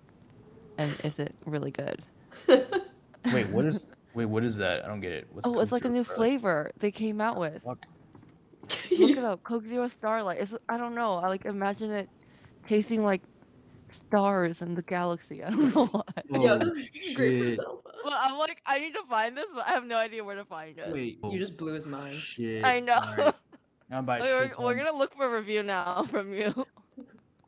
And 0.77 0.91
is 1.03 1.19
it 1.19 1.33
really 1.45 1.71
good? 1.71 2.03
Wait, 2.47 3.49
what 3.49 3.65
is? 3.65 3.87
Wait, 4.13 4.25
what 4.25 4.43
is 4.43 4.57
that? 4.57 4.83
I 4.85 4.87
don't 4.87 4.99
get 4.99 5.11
it. 5.11 5.27
What's 5.31 5.47
oh, 5.47 5.59
it's 5.59 5.71
like 5.71 5.85
a 5.85 5.89
new 5.89 6.03
Starlight? 6.03 6.17
flavor 6.17 6.71
they 6.77 6.91
came 6.91 7.19
out 7.21 7.37
with. 7.37 7.63
Fuck. 7.63 7.85
Look 8.91 9.11
it 9.17 9.23
up. 9.23 9.43
Coke 9.43 9.65
Zero 9.65 9.87
Starlight. 9.87 10.39
It's 10.39 10.53
I 10.69 10.77
don't 10.77 10.95
know. 10.95 11.15
I 11.15 11.27
like 11.27 11.45
imagine 11.45 11.91
it 11.91 12.09
tasting 12.67 13.03
like 13.03 13.21
stars 13.89 14.61
in 14.61 14.75
the 14.75 14.81
galaxy. 14.83 15.43
I 15.43 15.49
don't 15.49 15.73
know 15.75 15.85
why. 15.87 16.01
Yo, 16.39 16.53
Oh, 16.53 16.57
this 16.59 16.73
is 16.77 16.91
great 17.15 17.39
for 17.39 17.47
shit. 17.47 17.55
Zelda. 17.57 17.79
Well, 18.03 18.19
I'm 18.19 18.37
like, 18.37 18.61
I 18.65 18.79
need 18.79 18.93
to 18.93 19.03
find 19.09 19.37
this, 19.37 19.45
but 19.55 19.65
I 19.65 19.71
have 19.71 19.85
no 19.85 19.97
idea 19.97 20.23
where 20.23 20.35
to 20.35 20.43
find 20.45 20.77
it. 20.77 20.91
Wait. 20.91 21.19
You 21.23 21.39
just 21.39 21.57
blew 21.57 21.73
his 21.73 21.85
mind. 21.85 22.17
Shit. 22.17 22.65
I 22.65 22.79
know. 22.81 22.95
Alright. 22.97 23.35
I'm 23.91 24.05
by 24.05 24.19
Wait, 24.21 24.31
we're, 24.57 24.65
we're 24.65 24.75
gonna 24.75 24.97
look 24.97 25.15
for 25.15 25.25
a 25.25 25.37
review 25.39 25.61
now 25.63 26.03
from 26.09 26.33
you. 26.33 26.51
All 26.55 26.65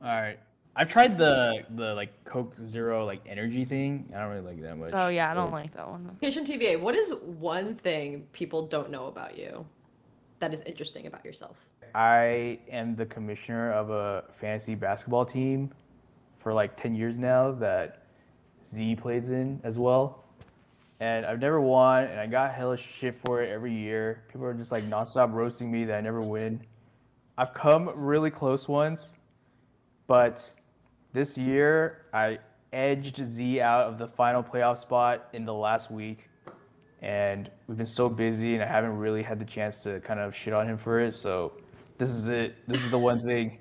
right. 0.01 0.37
I've 0.77 0.89
tried 0.89 1.17
the 1.17 1.63
the 1.75 1.93
like 1.95 2.23
Coke 2.25 2.55
Zero 2.65 3.05
like 3.05 3.21
energy 3.25 3.63
thing. 3.63 4.11
I 4.13 4.19
don't 4.19 4.29
really 4.29 4.41
like 4.41 4.61
that 4.61 4.77
much. 4.77 4.91
Oh 4.93 5.07
yeah, 5.07 5.31
I 5.31 5.33
don't 5.33 5.49
so- 5.49 5.53
like 5.55 5.73
that 5.73 5.87
one. 5.87 6.17
Patient 6.19 6.47
TBA, 6.47 6.79
what 6.81 6.95
is 6.95 7.13
one 7.39 7.75
thing 7.75 8.27
people 8.33 8.67
don't 8.67 8.91
know 8.91 9.07
about 9.07 9.37
you 9.37 9.65
that 10.39 10.53
is 10.53 10.61
interesting 10.63 11.07
about 11.07 11.23
yourself? 11.23 11.57
I 11.93 12.59
am 12.69 12.95
the 12.95 13.05
commissioner 13.05 13.71
of 13.71 13.89
a 13.89 14.25
fantasy 14.33 14.75
basketball 14.75 15.25
team 15.25 15.71
for 16.37 16.53
like 16.53 16.79
10 16.79 16.93
years 16.93 17.17
now 17.17 17.51
that 17.53 18.03
Z 18.61 18.97
plays 18.97 19.29
in 19.29 19.61
as 19.63 19.79
well. 19.79 20.25
And 20.99 21.25
I've 21.25 21.39
never 21.39 21.61
won, 21.61 22.03
and 22.03 22.19
I 22.19 22.27
got 22.27 22.53
hella 22.53 22.77
shit 22.77 23.15
for 23.15 23.41
it 23.41 23.49
every 23.49 23.73
year. 23.73 24.23
People 24.29 24.45
are 24.45 24.53
just 24.53 24.71
like 24.71 24.83
nonstop 24.83 25.31
roasting 25.31 25.71
me 25.71 25.85
that 25.85 25.97
I 25.97 26.01
never 26.01 26.21
win. 26.21 26.61
I've 27.37 27.53
come 27.53 27.89
really 27.95 28.29
close 28.29 28.67
once, 28.67 29.11
but 30.07 30.51
this 31.15 31.37
year 31.37 32.05
I 32.13 32.39
edged 32.73 33.25
Z 33.25 33.61
out 33.61 33.87
of 33.87 33.97
the 33.97 34.07
final 34.07 34.43
playoff 34.43 34.79
spot 34.79 35.29
in 35.31 35.45
the 35.45 35.53
last 35.53 35.89
week. 35.89 36.29
And 37.01 37.49
we've 37.67 37.77
been 37.77 37.85
so 37.85 38.09
busy, 38.09 38.55
and 38.55 38.61
I 38.61 38.67
haven't 38.67 38.97
really 38.97 39.23
had 39.23 39.39
the 39.39 39.45
chance 39.45 39.79
to 39.79 40.01
kind 40.01 40.19
of 40.19 40.35
shit 40.35 40.53
on 40.53 40.67
him 40.67 40.77
for 40.77 40.99
it. 40.99 41.13
So 41.13 41.53
this 41.97 42.09
is 42.09 42.27
it. 42.27 42.55
This 42.67 42.83
is 42.83 42.91
the 42.91 42.97
one 42.97 43.21
thing 43.21 43.59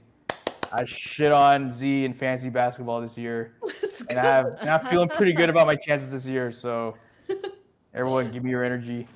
I 0.72 0.84
shit 0.86 1.30
on 1.30 1.72
Z 1.72 2.04
in 2.04 2.12
fantasy 2.12 2.48
basketball 2.48 3.00
this 3.00 3.16
year, 3.16 3.54
and 4.10 4.18
I 4.18 4.24
have, 4.24 4.46
and 4.60 4.70
I'm 4.70 4.84
feeling 4.86 5.08
pretty 5.08 5.32
good 5.32 5.48
about 5.48 5.66
my 5.66 5.76
chances 5.76 6.10
this 6.10 6.26
year. 6.26 6.50
So 6.50 6.96
everyone, 7.94 8.32
give 8.32 8.42
me 8.42 8.50
your 8.50 8.64
energy. 8.64 9.06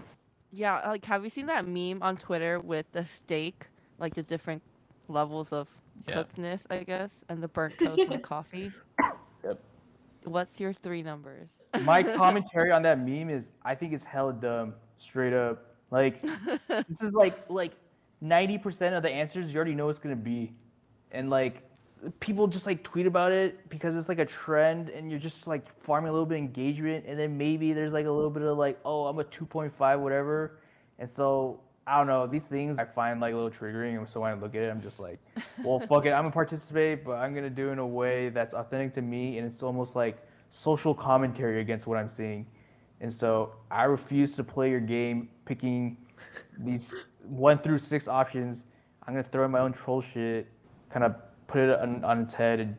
Yeah, 0.53 0.87
like 0.88 1.05
have 1.07 1.24
you 1.24 1.31
seen 1.31 1.46
that 1.46 1.66
meme 1.66 2.03
on 2.03 2.16
Twitter 2.16 2.61
with 2.61 2.87
the 2.92 3.05
steak, 3.05 3.66
like 3.98 4.14
the 4.14 4.22
different 4.22 4.62
levels 5.09 5.53
of 5.53 5.68
Yeah. 6.06 6.14
cookedness, 6.14 6.62
I 6.70 6.84
guess, 6.84 7.12
and 7.28 7.42
the 7.42 7.48
burnt 7.48 7.74
toast 7.78 8.00
and 8.00 8.12
the 8.12 8.18
coffee? 8.18 8.72
Yep. 9.44 9.61
What's 10.24 10.61
your 10.61 10.72
three 10.72 11.02
numbers? 11.02 11.48
My 11.80 12.02
commentary 12.16 12.72
on 12.72 12.82
that 12.82 12.98
meme 12.98 13.30
is 13.30 13.50
I 13.64 13.74
think 13.74 13.92
it's 13.92 14.04
hella 14.04 14.32
dumb, 14.32 14.74
straight 14.98 15.32
up. 15.32 15.74
Like 15.90 16.22
this 16.88 17.02
is 17.02 17.14
like 17.14 17.48
like 17.48 17.72
90% 18.22 18.96
of 18.96 19.02
the 19.02 19.11
answers 19.11 19.52
you 19.52 19.56
already 19.56 19.74
know 19.74 19.88
it's 19.88 19.98
gonna 19.98 20.16
be, 20.16 20.52
and 21.12 21.30
like 21.30 21.62
people 22.20 22.46
just 22.46 22.66
like 22.66 22.82
tweet 22.82 23.06
about 23.06 23.32
it 23.32 23.68
because 23.68 23.96
it's 23.96 24.08
like 24.08 24.18
a 24.18 24.24
trend 24.24 24.88
and 24.88 25.11
you're 25.11 25.20
just 25.20 25.46
like 25.46 25.68
farming 25.80 26.08
a 26.08 26.12
little 26.12 26.26
bit 26.26 26.37
of 26.37 26.44
engagement 26.44 27.04
and 27.06 27.18
then 27.18 27.37
maybe 27.37 27.72
there's 27.72 27.92
like 27.92 28.06
a 28.06 28.11
little 28.11 28.30
bit 28.30 28.42
of 28.42 28.56
like 28.56 28.78
oh 28.84 29.06
i'm 29.06 29.18
a 29.18 29.24
2.5 29.24 29.98
whatever 29.98 30.61
and 30.98 31.08
so 31.08 31.61
i 31.88 31.98
don't 31.98 32.07
know 32.07 32.27
these 32.27 32.46
things 32.46 32.79
i 32.79 32.85
find 32.85 33.20
like 33.20 33.33
a 33.33 33.37
little 33.37 33.51
triggering 33.51 33.98
and 33.98 34.09
so 34.09 34.20
when 34.20 34.31
i 34.31 34.35
look 34.35 34.55
at 34.55 34.62
it 34.62 34.70
i'm 34.70 34.81
just 34.81 35.01
like 35.01 35.18
well 35.64 35.81
fuck 35.81 36.07
it 36.07 36.11
i'm 36.11 36.22
gonna 36.22 36.31
participate 36.31 37.05
but 37.05 37.12
i'm 37.12 37.35
gonna 37.35 37.51
do 37.51 37.68
it 37.68 37.72
in 37.72 37.79
a 37.79 37.87
way 37.87 38.29
that's 38.29 38.55
authentic 38.55 38.92
to 38.94 39.03
me 39.03 39.38
and 39.38 39.46
it's 39.51 39.62
almost 39.62 39.96
like 39.96 40.24
social 40.51 40.94
commentary 40.94 41.61
against 41.61 41.87
what 41.87 41.98
i'm 41.98 42.09
seeing 42.09 42.46
and 43.01 43.12
so 43.12 43.53
i 43.70 43.85
refuse 43.85 44.35
to 44.35 44.44
play 44.44 44.70
your 44.70 44.81
game 44.81 45.29
picking 45.44 45.96
these 46.59 46.94
one 47.22 47.59
through 47.59 47.79
six 47.79 48.07
options 48.07 48.64
i'm 49.07 49.14
gonna 49.14 49.24
throw 49.24 49.44
in 49.44 49.51
my 49.51 49.61
own 49.61 49.72
troll 49.72 50.01
shit 50.01 50.46
kind 50.90 51.05
of 51.05 51.14
put 51.46 51.61
it 51.61 51.81
on, 51.81 52.05
on 52.05 52.20
its 52.20 52.33
head 52.33 52.61
and 52.61 52.77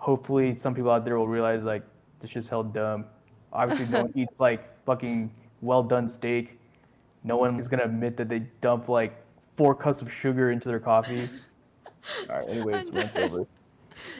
hopefully 0.00 0.54
some 0.54 0.74
people 0.74 0.90
out 0.90 1.04
there 1.04 1.18
will 1.18 1.28
realize 1.28 1.62
like 1.62 1.82
this 2.20 2.30
shit's 2.30 2.48
hell 2.48 2.62
dumb. 2.62 3.04
Obviously 3.52 3.86
no 3.86 4.02
one 4.02 4.12
eats 4.16 4.40
like 4.40 4.84
fucking 4.84 5.30
well 5.60 5.82
done 5.82 6.08
steak. 6.08 6.58
No 7.24 7.36
one 7.36 7.58
is 7.58 7.66
mm-hmm. 7.66 7.76
gonna 7.76 7.84
admit 7.84 8.16
that 8.16 8.28
they 8.28 8.40
dump 8.60 8.88
like 8.88 9.24
four 9.56 9.74
cups 9.74 10.00
of 10.00 10.12
sugar 10.12 10.50
into 10.50 10.68
their 10.68 10.80
coffee. 10.80 11.28
Alright, 12.28 12.48
anyways, 12.48 12.90
rant's 12.90 13.16
over. 13.16 13.46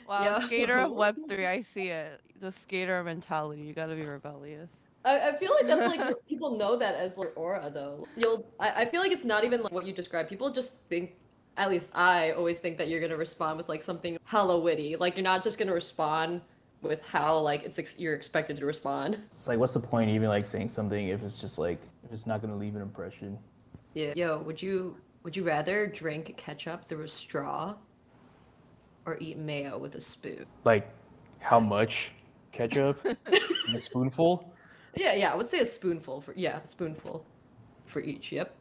Wow, 0.06 0.22
Yeah. 0.22 0.40
skater 0.46 0.78
of 0.78 0.92
Web 1.02 1.16
three, 1.26 1.46
I 1.46 1.62
see 1.62 1.88
it. 1.88 2.20
The 2.40 2.52
skater 2.52 3.02
mentality. 3.02 3.62
You 3.62 3.72
gotta 3.72 3.94
be 3.94 4.04
rebellious. 4.04 4.68
I, 5.04 5.30
I 5.30 5.36
feel 5.36 5.54
like 5.54 5.66
that's 5.66 5.86
like 5.86 6.14
people 6.28 6.58
know 6.58 6.76
that 6.76 6.96
as 6.96 7.16
like 7.16 7.32
aura 7.34 7.70
though. 7.72 8.06
You'll 8.16 8.46
I, 8.58 8.82
I 8.82 8.84
feel 8.84 9.00
like 9.00 9.12
it's 9.12 9.24
not 9.24 9.44
even 9.44 9.62
like 9.62 9.72
what 9.72 9.86
you 9.86 9.94
describe. 9.94 10.28
People 10.28 10.50
just 10.50 10.80
think 10.88 11.14
at 11.56 11.70
least 11.70 11.92
I 11.94 12.32
always 12.32 12.60
think 12.60 12.76
that 12.78 12.88
you're 12.88 13.00
gonna 13.00 13.16
respond 13.16 13.56
with 13.56 13.70
like 13.70 13.82
something 13.82 14.18
hella 14.24 14.58
witty. 14.58 14.96
Like 14.96 15.16
you're 15.16 15.24
not 15.24 15.42
just 15.42 15.58
gonna 15.58 15.72
respond 15.72 16.42
with 16.82 17.04
how 17.04 17.38
like 17.38 17.64
it's 17.64 17.78
ex- 17.78 17.98
you're 17.98 18.14
expected 18.14 18.56
to 18.58 18.66
respond. 18.66 19.18
It's 19.32 19.48
like 19.48 19.58
what's 19.58 19.74
the 19.74 19.80
point 19.80 20.10
even 20.10 20.28
like 20.28 20.46
saying 20.46 20.68
something 20.68 21.08
if 21.08 21.22
it's 21.22 21.38
just 21.38 21.58
like 21.58 21.80
if 22.04 22.12
it's 22.12 22.26
not 22.26 22.40
gonna 22.40 22.56
leave 22.56 22.76
an 22.76 22.82
impression. 22.82 23.38
Yeah. 23.94 24.12
Yo, 24.16 24.42
would 24.42 24.60
you 24.60 24.96
would 25.22 25.36
you 25.36 25.44
rather 25.44 25.86
drink 25.86 26.34
ketchup 26.36 26.88
through 26.88 27.04
a 27.04 27.08
straw 27.08 27.74
or 29.04 29.18
eat 29.20 29.38
mayo 29.38 29.78
with 29.78 29.94
a 29.94 30.00
spoon? 30.00 30.46
Like 30.64 30.90
how 31.38 31.60
much 31.60 32.12
ketchup? 32.52 33.06
A 33.74 33.80
spoonful? 33.80 34.52
Yeah, 34.96 35.14
yeah, 35.14 35.32
I 35.32 35.36
would 35.36 35.48
say 35.48 35.60
a 35.60 35.66
spoonful 35.66 36.20
for 36.20 36.34
yeah, 36.36 36.58
a 36.58 36.66
spoonful 36.66 37.24
for 37.86 38.00
each. 38.00 38.32
Yep. 38.32 38.52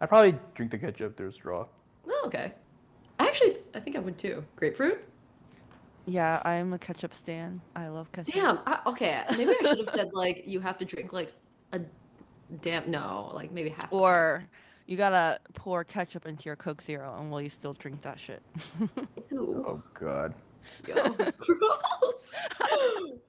I'd 0.00 0.08
probably 0.08 0.38
drink 0.54 0.70
the 0.70 0.78
ketchup 0.78 1.16
through 1.16 1.28
a 1.28 1.32
straw. 1.32 1.66
Oh, 2.08 2.22
okay. 2.26 2.52
I 3.18 3.26
actually 3.26 3.58
I 3.74 3.80
think 3.80 3.96
I 3.96 3.98
would 3.98 4.16
too. 4.16 4.42
Grapefroot? 4.58 4.98
Yeah, 6.08 6.40
I'm 6.44 6.72
a 6.72 6.78
ketchup 6.78 7.12
stan. 7.14 7.60
I 7.76 7.88
love 7.88 8.10
ketchup. 8.12 8.34
Damn. 8.34 8.58
I, 8.66 8.80
okay, 8.86 9.24
maybe 9.36 9.50
I 9.60 9.68
should 9.68 9.78
have 9.78 9.88
said 9.88 10.08
like 10.14 10.42
you 10.46 10.58
have 10.60 10.78
to 10.78 10.84
drink 10.84 11.12
like 11.12 11.32
a 11.72 11.80
damn 12.62 12.90
no, 12.90 13.30
like 13.34 13.52
maybe 13.52 13.68
half. 13.70 13.92
Or 13.92 14.44
you 14.86 14.96
gotta 14.96 15.38
pour 15.54 15.84
ketchup 15.84 16.24
into 16.26 16.46
your 16.46 16.56
Coke 16.56 16.80
Zero, 16.82 17.14
and 17.20 17.30
will 17.30 17.42
you 17.42 17.50
still 17.50 17.74
drink 17.74 18.00
that 18.02 18.18
shit? 18.18 18.42
Ew, 19.30 19.64
Oh 19.68 19.82
god. 19.98 20.34
yo, 20.86 21.10
gross. 21.38 22.34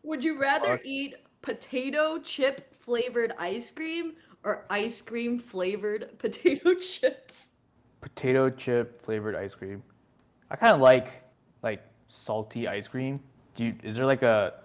Would 0.03 0.23
you 0.23 0.39
rather 0.39 0.77
Fuck. 0.77 0.85
eat 0.85 1.15
potato 1.41 2.19
chip 2.19 2.73
flavored 2.73 3.33
ice 3.37 3.71
cream 3.71 4.13
or 4.43 4.65
ice 4.69 5.01
cream 5.01 5.37
flavored 5.37 6.17
potato 6.19 6.75
chips? 6.75 7.49
potato 8.01 8.49
chip 8.49 9.03
flavored 9.03 9.35
ice 9.35 9.53
cream. 9.53 9.83
I 10.49 10.55
kind 10.55 10.73
of 10.73 10.79
like 10.79 11.11
like 11.61 11.83
salty 12.09 12.67
ice 12.67 12.87
cream. 12.87 13.21
Do 13.55 13.65
you, 13.65 13.75
is 13.83 13.95
there 13.95 14.05
like 14.05 14.23
a 14.23 14.55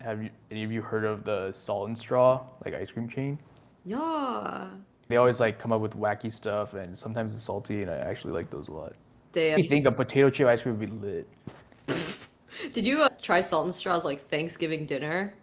have 0.00 0.22
you 0.22 0.30
any 0.50 0.62
of 0.64 0.70
you 0.70 0.82
heard 0.82 1.04
of 1.04 1.24
the 1.24 1.50
Salt 1.52 1.88
and 1.88 1.98
Straw 1.98 2.42
like 2.64 2.74
ice 2.74 2.90
cream 2.90 3.08
chain? 3.08 3.38
Yeah. 3.84 4.68
They 5.08 5.16
always 5.16 5.40
like 5.40 5.58
come 5.58 5.72
up 5.72 5.80
with 5.80 5.96
wacky 5.96 6.30
stuff 6.30 6.74
and 6.74 6.96
sometimes 6.96 7.34
it's 7.34 7.42
salty 7.42 7.82
and 7.82 7.90
I 7.90 7.96
actually 7.96 8.34
like 8.34 8.50
those 8.50 8.68
a 8.68 8.72
lot. 8.72 8.92
Damn. 9.32 9.58
I 9.58 9.66
think 9.66 9.86
a 9.86 9.92
potato 9.92 10.28
chip 10.28 10.46
ice 10.46 10.62
cream 10.62 10.78
would 10.78 11.00
be 11.00 11.06
lit. 11.06 11.28
Did 12.72 12.86
you 12.86 13.02
uh, 13.02 13.08
try 13.20 13.40
Salt 13.40 13.66
and 13.66 13.74
Straw's 13.74 14.04
like 14.04 14.26
Thanksgiving 14.28 14.84
dinner? 14.84 15.34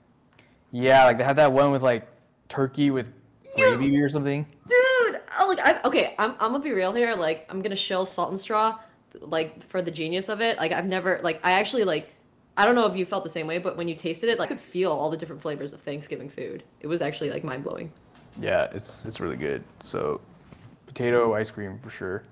Yeah, 0.71 1.05
like 1.05 1.17
they 1.17 1.23
have 1.23 1.37
that 1.37 1.51
one 1.51 1.71
with 1.71 1.81
like 1.81 2.07
turkey 2.49 2.91
with 2.91 3.13
gravy 3.55 3.97
or 4.01 4.09
something. 4.09 4.45
Dude, 4.67 5.21
oh, 5.39 5.47
like 5.47 5.59
I 5.59 5.81
okay, 5.85 6.15
I'm 6.19 6.31
I'm 6.31 6.51
gonna 6.51 6.59
be 6.59 6.73
real 6.73 6.93
here. 6.93 7.15
Like 7.15 7.45
I'm 7.49 7.61
gonna 7.61 7.75
shill 7.75 8.05
Salt 8.05 8.31
and 8.31 8.39
Straw, 8.39 8.77
like 9.21 9.67
for 9.67 9.81
the 9.81 9.91
genius 9.91 10.29
of 10.29 10.41
it. 10.41 10.57
Like 10.57 10.71
I've 10.71 10.85
never 10.85 11.19
like 11.23 11.39
I 11.43 11.53
actually 11.53 11.83
like 11.83 12.11
I 12.57 12.65
don't 12.65 12.75
know 12.75 12.85
if 12.85 12.95
you 12.95 13.05
felt 13.05 13.23
the 13.23 13.29
same 13.29 13.47
way, 13.47 13.57
but 13.57 13.75
when 13.75 13.87
you 13.87 13.95
tasted 13.95 14.29
it, 14.29 14.39
like 14.39 14.47
I 14.47 14.55
could 14.55 14.61
feel 14.61 14.91
all 14.91 15.09
the 15.09 15.17
different 15.17 15.41
flavors 15.41 15.73
of 15.73 15.81
Thanksgiving 15.81 16.29
food. 16.29 16.63
It 16.79 16.87
was 16.87 17.01
actually 17.01 17.29
like 17.29 17.43
mind 17.43 17.63
blowing. 17.63 17.91
Yeah, 18.39 18.67
it's 18.73 19.05
it's 19.05 19.19
really 19.19 19.37
good. 19.37 19.63
So 19.83 20.21
potato 20.85 21.33
ice 21.33 21.51
cream 21.51 21.79
for 21.79 21.89
sure. 21.89 22.23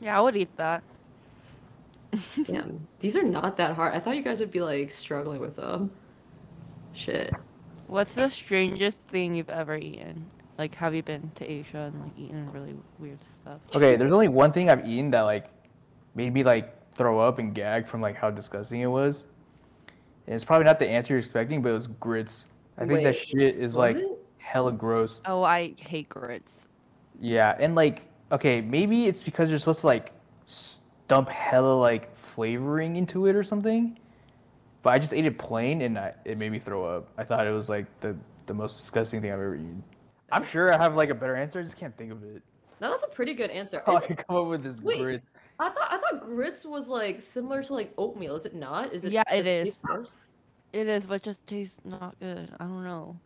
Yeah, 0.00 0.16
I 0.16 0.20
would 0.20 0.36
eat 0.36 0.56
that. 0.56 0.82
Damn, 2.44 2.86
these 3.00 3.16
are 3.16 3.22
not 3.22 3.56
that 3.58 3.74
hard. 3.74 3.94
I 3.94 4.00
thought 4.00 4.16
you 4.16 4.22
guys 4.22 4.40
would 4.40 4.50
be 4.50 4.60
like 4.60 4.90
struggling 4.90 5.40
with 5.40 5.56
them. 5.56 5.90
Shit. 6.92 7.32
What's 7.86 8.14
the 8.14 8.28
strangest 8.28 8.98
thing 9.08 9.34
you've 9.34 9.50
ever 9.50 9.76
eaten? 9.76 10.26
Like, 10.58 10.74
have 10.74 10.94
you 10.94 11.02
been 11.02 11.30
to 11.36 11.50
Asia 11.50 11.90
and 11.92 12.00
like 12.02 12.12
eaten 12.18 12.52
really 12.52 12.74
weird 12.98 13.18
stuff? 13.42 13.60
Okay, 13.74 13.96
there's 13.96 14.12
only 14.12 14.28
one 14.28 14.52
thing 14.52 14.70
I've 14.70 14.86
eaten 14.86 15.10
that 15.12 15.22
like 15.22 15.46
made 16.14 16.32
me 16.32 16.42
like 16.44 16.92
throw 16.92 17.20
up 17.20 17.38
and 17.38 17.54
gag 17.54 17.86
from 17.86 18.00
like 18.00 18.16
how 18.16 18.30
disgusting 18.30 18.80
it 18.80 18.86
was. 18.86 19.26
And 20.26 20.34
it's 20.34 20.44
probably 20.44 20.64
not 20.64 20.78
the 20.78 20.88
answer 20.88 21.14
you're 21.14 21.18
expecting, 21.18 21.62
but 21.62 21.70
it 21.70 21.74
was 21.74 21.86
grits. 21.88 22.46
I 22.78 22.86
think 22.86 23.02
that 23.02 23.16
shit 23.16 23.56
is 23.56 23.76
like 23.76 23.96
What? 23.96 24.18
hella 24.38 24.72
gross. 24.72 25.20
Oh, 25.24 25.42
I 25.42 25.74
hate 25.78 26.08
grits. 26.08 26.50
Yeah, 27.20 27.56
and 27.58 27.74
like 27.74 28.02
okay, 28.32 28.60
maybe 28.60 29.06
it's 29.06 29.22
because 29.22 29.50
you're 29.50 29.58
supposed 29.58 29.80
to 29.80 29.86
like 29.86 30.12
dump 31.08 31.28
hella 31.28 31.74
like 31.74 32.16
flavoring 32.16 32.96
into 32.96 33.26
it 33.26 33.34
or 33.34 33.44
something. 33.44 33.98
But 34.82 34.94
I 34.94 34.98
just 34.98 35.12
ate 35.12 35.26
it 35.26 35.38
plain 35.38 35.82
and 35.82 35.98
I, 35.98 36.14
it 36.24 36.38
made 36.38 36.52
me 36.52 36.58
throw 36.58 36.84
up. 36.84 37.08
I 37.18 37.24
thought 37.24 37.46
it 37.46 37.50
was 37.50 37.68
like 37.68 37.86
the 38.00 38.16
the 38.46 38.54
most 38.54 38.76
disgusting 38.76 39.20
thing 39.20 39.30
I've 39.30 39.38
ever 39.38 39.54
eaten. 39.54 39.82
I'm 40.32 40.44
sure 40.44 40.72
I 40.72 40.78
have 40.78 40.94
like 40.94 41.10
a 41.10 41.14
better 41.14 41.36
answer. 41.36 41.60
I 41.60 41.62
just 41.62 41.76
can't 41.76 41.96
think 41.96 42.12
of 42.12 42.22
it. 42.24 42.42
No, 42.80 42.88
that's 42.90 43.02
a 43.04 43.08
pretty 43.08 43.34
good 43.34 43.50
answer. 43.50 43.82
All 43.86 43.98
Is 43.98 44.02
I 44.04 44.06
it- 44.06 44.26
come 44.26 44.36
up 44.36 44.46
with 44.46 44.62
this 44.62 44.80
Wait. 44.80 44.98
grits. 44.98 45.34
I 45.58 45.68
thought 45.68 45.88
I 45.90 45.98
thought 45.98 46.24
grits 46.24 46.64
was 46.64 46.88
like 46.88 47.20
similar 47.20 47.62
to 47.64 47.74
like 47.74 47.92
oatmeal. 47.98 48.34
Is 48.36 48.46
it 48.46 48.54
not? 48.54 48.92
Is 48.92 49.04
it? 49.04 49.12
Yeah, 49.12 49.22
it 49.30 49.42
does 49.42 49.46
is. 49.46 49.64
taste 49.74 49.80
worse? 49.84 50.14
It 50.72 50.86
is, 50.86 51.06
but 51.06 51.14
it 51.14 51.22
just 51.24 51.44
tastes 51.46 51.80
not 51.84 52.18
good. 52.20 52.48
I 52.58 52.64
don't 52.64 52.84
know. 52.84 53.18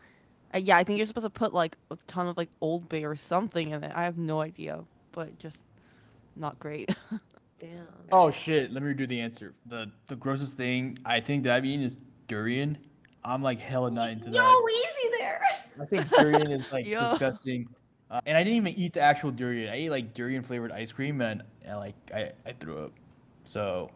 Uh, 0.54 0.58
yeah, 0.58 0.76
I 0.76 0.84
think 0.84 0.96
you're 0.98 1.06
supposed 1.06 1.26
to 1.26 1.30
put 1.30 1.52
like 1.54 1.76
a 1.90 1.98
ton 2.06 2.26
of 2.26 2.36
like 2.36 2.48
Old 2.60 2.88
Bay 2.88 3.04
or 3.04 3.14
something 3.16 3.70
in 3.70 3.84
it. 3.84 3.92
I 3.94 4.04
have 4.04 4.18
no 4.18 4.40
idea, 4.40 4.82
but 5.12 5.38
just 5.38 5.56
not 6.36 6.58
great. 6.58 6.94
Damn. 7.60 7.86
Oh 8.10 8.30
shit! 8.32 8.72
Let 8.72 8.82
me 8.82 8.92
redo 8.92 9.06
the 9.06 9.20
answer. 9.20 9.54
The 9.66 9.90
the 10.08 10.16
grossest 10.16 10.56
thing 10.56 10.98
I 11.04 11.20
think 11.20 11.44
that 11.44 11.52
I've 11.52 11.64
eaten 11.64 11.84
is 11.84 11.96
durian. 12.26 12.76
I'm 13.24 13.42
like 13.42 13.60
hella 13.60 13.90
not 13.90 14.10
into 14.10 14.26
Yo, 14.26 14.32
that. 14.32 14.38
Yo, 14.38 14.68
easy 14.68 15.16
there. 15.18 15.40
I 15.80 15.84
think 15.86 16.08
durian 16.10 16.50
is 16.60 16.72
like 16.72 16.86
disgusting. 16.86 17.68
Uh, 18.10 18.20
and 18.26 18.36
I 18.36 18.44
didn't 18.44 18.56
even 18.56 18.74
eat 18.74 18.92
the 18.92 19.00
actual 19.00 19.30
durian. 19.30 19.72
I 19.72 19.76
ate 19.76 19.90
like 19.90 20.14
durian 20.14 20.42
flavored 20.42 20.72
ice 20.72 20.92
cream, 20.92 21.20
and, 21.20 21.42
and 21.64 21.78
like 21.78 21.94
I, 22.14 22.32
I 22.46 22.52
threw 22.52 22.84
up. 22.84 22.92
So 23.44 23.90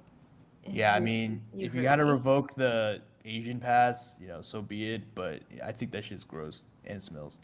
yeah, 0.67 0.95
I 0.95 1.01
mean, 1.01 1.43
you 1.55 1.67
if 1.67 1.75
you 1.75 1.83
heard 1.83 1.89
had 1.89 1.97
to 1.97 2.05
revoke 2.05 2.55
the 2.55 3.01
Asian 3.25 3.61
pass, 3.61 4.17
you 4.21 4.29
know, 4.29 4.41
so 4.41 4.63
be 4.63 4.93
it. 4.93 5.03
But 5.15 5.43
I 5.65 5.73
think 5.73 5.91
that 5.93 6.05
shit's 6.05 6.25
gross 6.25 6.63
and 6.87 7.03
smells. 7.03 7.39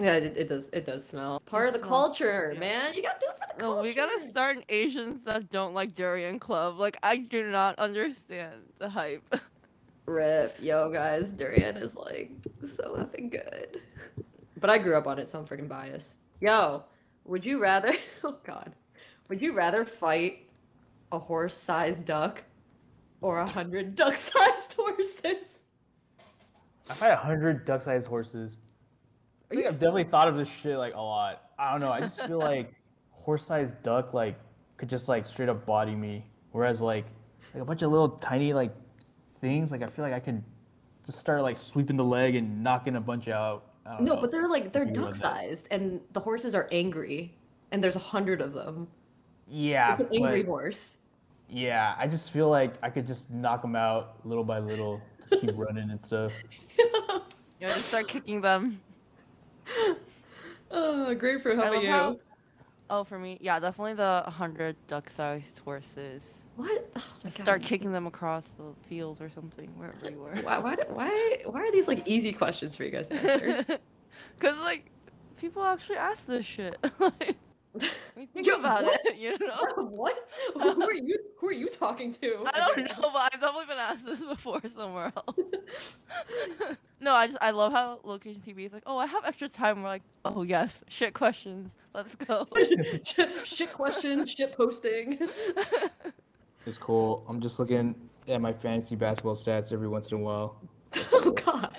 Yeah, 0.00 0.14
it, 0.14 0.36
it 0.36 0.48
does. 0.48 0.70
It 0.70 0.86
does 0.86 1.04
smell. 1.04 1.36
It's 1.36 1.44
part 1.44 1.68
of 1.68 1.74
the 1.74 1.80
smells 1.80 1.90
culture, 1.90 2.52
yeah. 2.54 2.60
man. 2.60 2.94
You 2.94 3.02
gotta 3.02 3.18
do 3.20 3.26
it 3.26 3.38
for 3.38 3.56
the 3.56 3.64
no, 3.64 3.72
culture. 3.74 3.88
we 3.88 3.94
gotta 3.94 4.30
start 4.30 4.56
an 4.56 4.64
Asians 4.68 5.24
that 5.24 5.50
don't 5.50 5.74
like 5.74 5.94
durian 5.94 6.38
club. 6.38 6.78
Like 6.78 6.98
I 7.02 7.16
do 7.16 7.44
not 7.46 7.78
understand 7.78 8.54
the 8.78 8.88
hype. 8.88 9.34
Rip, 10.06 10.56
yo, 10.60 10.90
guys, 10.90 11.32
durian 11.32 11.76
is 11.76 11.96
like 11.96 12.30
so 12.66 12.94
nothing 12.96 13.28
good. 13.28 13.80
But 14.60 14.70
I 14.70 14.78
grew 14.78 14.96
up 14.96 15.06
on 15.06 15.18
it, 15.18 15.28
so 15.28 15.38
I'm 15.38 15.46
freaking 15.46 15.68
biased. 15.68 16.16
Yo, 16.40 16.84
would 17.24 17.44
you 17.44 17.60
rather? 17.60 17.94
Oh 18.24 18.36
God, 18.44 18.74
would 19.28 19.40
you 19.40 19.52
rather 19.52 19.84
fight 19.84 20.48
a 21.12 21.18
horse-sized 21.18 22.04
duck 22.04 22.42
or 23.20 23.38
a 23.38 23.48
hundred 23.48 23.94
duck-sized 23.94 24.72
horses? 24.74 25.60
I 26.90 26.94
fight 26.94 27.12
a 27.12 27.16
hundred 27.16 27.64
duck-sized 27.64 28.08
horses. 28.08 28.58
I 29.50 29.54
think 29.54 29.66
I've 29.66 29.78
definitely 29.78 30.04
thought 30.04 30.28
of 30.28 30.36
this 30.36 30.48
shit 30.48 30.76
like 30.76 30.94
a 30.94 31.00
lot. 31.00 31.42
I 31.58 31.70
don't 31.70 31.80
know. 31.80 31.92
I 31.92 32.00
just 32.00 32.20
feel 32.26 32.38
like 32.38 32.74
horse-sized 33.12 33.82
duck 33.82 34.14
like 34.14 34.38
could 34.76 34.88
just 34.88 35.08
like 35.08 35.26
straight 35.26 35.48
up 35.48 35.64
body 35.64 35.94
me, 35.94 36.26
whereas 36.52 36.80
like 36.80 37.06
like 37.54 37.62
a 37.62 37.66
bunch 37.66 37.82
of 37.82 37.90
little 37.90 38.10
tiny 38.10 38.52
like 38.52 38.74
things 39.40 39.70
like 39.70 39.82
I 39.82 39.86
feel 39.86 40.04
like 40.04 40.14
I 40.14 40.20
could 40.20 40.42
just 41.06 41.18
start 41.18 41.42
like 41.42 41.56
sweeping 41.56 41.96
the 41.96 42.04
leg 42.04 42.34
and 42.34 42.62
knocking 42.62 42.96
a 42.96 43.00
bunch 43.00 43.28
out. 43.28 43.67
I 43.88 43.96
don't 43.96 44.04
No, 44.04 44.14
know. 44.14 44.20
but 44.20 44.30
they're 44.30 44.48
like 44.48 44.72
they're 44.72 44.82
you 44.82 44.88
run 44.88 44.94
that. 44.94 45.02
duck-sized, 45.04 45.68
and 45.70 46.00
the 46.12 46.20
horses 46.20 46.54
are 46.54 46.68
angry, 46.70 47.34
and 47.72 47.82
there's 47.82 47.96
a 47.96 48.00
hundred 48.00 48.40
of 48.42 48.52
them. 48.52 48.86
yeah, 49.48 49.92
It's 49.92 50.02
an 50.02 50.08
angry 50.14 50.42
but- 50.42 50.50
horse. 50.50 50.98
yeah. 51.48 51.94
I 51.98 52.06
just 52.06 52.30
feel 52.30 52.50
like 52.50 52.74
I 52.82 52.90
could 52.90 53.06
just 53.06 53.30
knock 53.30 53.62
them 53.62 53.74
out 53.76 54.16
little 54.26 54.44
by 54.44 54.58
little, 54.58 55.00
just 55.30 55.40
keep 55.42 55.52
running 55.56 55.90
and 55.90 56.04
stuff. 56.04 56.32
You 57.60 57.66
know, 57.66 57.72
just 57.74 57.88
start 57.88 58.06
kicking 58.06 58.40
them. 58.40 58.80
oh, 60.70 61.14
Grapefroot. 61.18 61.56
How 61.56 61.62
I 61.64 61.68
about 61.68 61.82
you? 61.82 61.88
how- 61.90 62.18
Oh, 62.90 63.04
for 63.04 63.18
me, 63.18 63.36
yeah, 63.40 63.58
definitely 63.60 63.94
the 63.94 64.22
hundred 64.28 64.74
duck-sized 64.86 65.58
horses. 65.64 66.22
What? 66.58 66.90
Oh 66.96 67.04
my 67.22 67.30
Just 67.30 67.36
start 67.36 67.60
God. 67.60 67.68
kicking 67.68 67.92
them 67.92 68.08
across 68.08 68.42
the 68.58 68.74
field 68.88 69.20
or 69.20 69.30
something, 69.30 69.68
wherever 69.76 70.10
you 70.10 70.18
were. 70.18 70.34
Why, 70.42 70.58
why, 70.58 70.76
why, 70.88 71.36
why 71.44 71.60
are 71.60 71.70
these 71.70 71.86
like 71.86 72.02
easy 72.04 72.32
questions 72.32 72.74
for 72.74 72.82
you 72.82 72.90
guys 72.90 73.06
to 73.08 73.14
answer? 73.14 73.64
Cause 74.40 74.56
like 74.58 74.90
people 75.36 75.62
actually 75.62 75.98
ask 75.98 76.26
this 76.26 76.44
shit. 76.44 76.76
like, 76.98 77.36
we 78.16 78.26
think 78.26 78.44
Yo, 78.44 78.56
about 78.56 78.82
what? 78.82 79.00
it, 79.04 79.18
you 79.18 79.38
know. 79.38 79.60
what? 79.76 80.16
Who 80.54 80.82
are 80.82 80.92
you? 80.92 81.16
Who 81.38 81.46
are 81.46 81.52
you 81.52 81.68
talking 81.68 82.12
to? 82.14 82.44
I 82.52 82.58
don't 82.58 82.78
know, 82.78 83.10
but 83.12 83.30
I've 83.32 83.40
definitely 83.40 83.66
been 83.66 83.78
asked 83.78 84.04
this 84.04 84.18
before 84.18 84.60
somewhere 84.74 85.12
else. 85.16 85.98
no, 87.00 87.14
I 87.14 87.28
just 87.28 87.38
I 87.40 87.52
love 87.52 87.72
how 87.72 88.00
location 88.02 88.42
TV 88.44 88.66
is 88.66 88.72
like, 88.72 88.82
oh, 88.84 88.98
I 88.98 89.06
have 89.06 89.24
extra 89.24 89.48
time. 89.48 89.84
We're 89.84 89.90
like, 89.90 90.02
oh 90.24 90.42
yes, 90.42 90.82
shit 90.88 91.14
questions. 91.14 91.70
Let's 91.94 92.16
go. 92.16 92.48
shit, 93.04 93.46
shit 93.46 93.72
questions, 93.72 94.28
shit 94.32 94.56
posting. 94.56 95.20
It's 96.68 96.76
cool. 96.76 97.24
I'm 97.26 97.40
just 97.40 97.58
looking 97.58 97.94
at 98.28 98.42
my 98.42 98.52
fantasy 98.52 98.94
basketball 98.94 99.34
stats 99.34 99.72
every 99.72 99.88
once 99.88 100.12
in 100.12 100.18
a 100.18 100.20
while. 100.20 100.60
oh 101.14 101.30
God. 101.30 101.74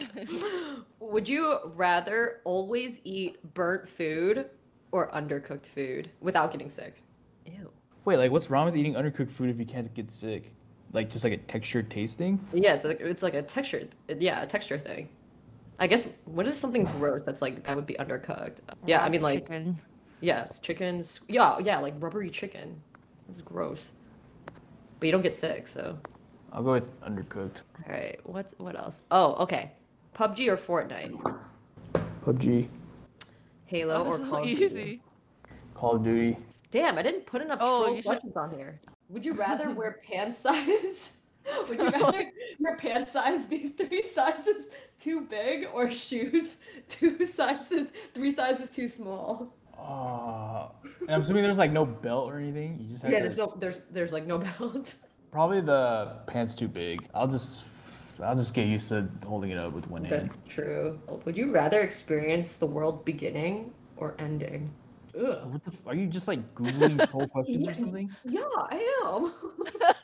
Would 1.00 1.30
you 1.30 1.60
rather 1.76 2.42
always 2.44 3.00
eat 3.04 3.38
burnt 3.54 3.88
food 3.88 4.50
or 4.92 5.12
undercooked 5.12 5.68
food 5.68 6.10
without 6.22 6.52
getting 6.52 6.72
sick? 6.72 7.04
Ew. 7.46 7.72
Wait, 8.06 8.18
like 8.18 8.32
what's 8.32 8.50
wrong 8.50 8.66
with 8.66 8.76
eating 8.76 8.96
undercooked 8.96 9.30
food 9.30 9.52
if 9.52 9.60
you 9.60 9.66
can't 9.66 9.94
get 9.94 10.10
sick? 10.10 10.52
Like 10.92 11.12
just 11.12 11.24
like 11.24 11.34
a 11.34 11.38
texture 11.38 11.84
tasting? 11.84 12.40
Yeah, 12.52 12.74
it's 12.74 12.84
like 12.84 13.00
it's 13.00 13.22
like 13.22 13.36
a 13.36 13.44
texture. 13.44 13.88
Yeah, 14.08 14.42
a 14.42 14.48
texture 14.48 14.80
thing. 14.80 15.08
I 15.78 15.86
guess 15.86 16.08
what 16.26 16.48
is 16.48 16.58
something 16.58 16.84
gross 16.84 17.24
that's 17.24 17.44
like 17.44 17.64
that 17.64 17.76
would 17.76 17.86
be 17.86 17.94
undercooked? 17.94 18.58
Yeah, 18.88 19.04
I 19.04 19.10
mean 19.10 19.22
like 19.22 19.42
Chicken. 19.46 19.80
yes, 20.20 20.58
chickens. 20.58 21.20
Yeah, 21.28 21.60
yeah, 21.60 21.78
like 21.78 21.94
rubbery 22.00 22.32
chicken. 22.32 22.82
That's 23.28 23.42
gross. 23.42 23.92
But 25.00 25.06
you 25.06 25.12
don't 25.12 25.22
get 25.22 25.36
sick, 25.36 25.68
so. 25.68 25.98
I'll 26.52 26.64
go 26.64 26.72
with 26.74 27.00
undercooked. 27.02 27.62
All 27.88 27.94
right, 27.94 28.20
what's 28.24 28.54
what 28.58 28.78
else? 28.80 29.04
Oh, 29.12 29.36
okay. 29.36 29.72
PUBG 30.16 30.48
or 30.48 30.58
Fortnite? 30.58 31.38
PUBG, 32.26 32.68
Halo 33.66 34.04
Oh, 34.04 34.06
or 34.12 34.18
Call 34.20 34.42
of 34.44 34.48
Duty? 34.48 35.02
Call 35.76 35.96
of 35.96 36.04
Duty. 36.04 36.38
Damn, 36.72 36.98
I 36.98 37.02
didn't 37.04 37.26
put 37.26 37.42
enough 37.42 37.60
Oh, 37.62 37.84
troll 37.84 37.90
you 37.96 38.02
should- 38.02 38.06
questions 38.06 38.36
on 38.36 38.52
here. 38.58 38.80
Would 39.10 39.26
you 39.26 39.34
rather 39.34 39.72
wear 39.72 40.00
pants 40.08 40.40
size? 40.40 41.14
Would 41.68 41.80
you 41.80 41.90
rather 41.90 42.32
your 42.60 42.78
pants 42.78 43.14
size 43.14 43.46
be 43.46 43.70
three 43.70 44.02
sizes 44.04 44.70
too 45.00 45.22
big 45.22 45.68
or 45.74 45.90
shoes 45.90 46.58
two 46.90 47.26
sizes 47.26 47.88
three 48.14 48.32
sizes 48.32 48.70
too 48.72 48.88
small? 48.90 49.54
Oh, 49.82 50.72
and 51.02 51.10
I'm 51.10 51.22
assuming 51.22 51.44
there's 51.44 51.58
like 51.58 51.72
no 51.72 51.86
belt 51.86 52.30
or 52.30 52.38
anything. 52.38 52.78
You 52.82 52.90
just 52.90 53.02
have 53.04 53.12
Yeah, 53.12 53.20
to, 53.20 53.24
there's 53.24 53.38
no 53.38 53.56
there's 53.60 53.80
there's 53.92 54.14
like 54.14 54.28
no 54.28 54.38
belt. 54.38 54.96
probably 55.32 55.62
the 55.62 56.18
pants 56.28 56.54
too 56.54 56.68
big. 56.68 57.08
I'll 57.14 57.28
just 57.28 57.64
I'll 58.22 58.36
just 58.36 58.54
get 58.54 58.68
used 58.68 58.90
to 58.90 59.08
holding 59.26 59.52
it 59.52 59.58
up 59.58 59.74
with 59.74 59.90
one 59.90 60.04
hand. 60.04 60.22
That's 60.28 60.38
true. 60.48 61.00
Would 61.26 61.38
you 61.38 61.52
rather 61.52 61.82
experience 61.82 62.58
the 62.58 62.66
world 62.68 63.06
beginning 63.06 63.74
or 63.98 64.16
ending? 64.20 64.72
Ugh. 65.18 65.46
What 65.52 65.64
the? 65.64 65.72
F- 65.72 65.88
are 65.88 65.96
you 65.96 66.06
just 66.08 66.28
like 66.28 66.54
googling 66.56 67.10
troll 67.10 67.28
questions 67.36 67.68
or 67.68 67.74
something? 67.74 68.10
Yeah, 68.26 68.42
I 68.58 69.02
am. 69.06 69.34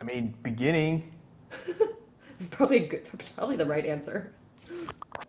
I 0.00 0.04
mean, 0.04 0.34
beginning. 0.42 1.12
it's 2.38 2.46
probably 2.50 2.80
good. 2.80 3.06
It's 3.14 3.28
probably 3.28 3.56
the 3.56 3.66
right 3.66 3.84
answer. 3.84 4.32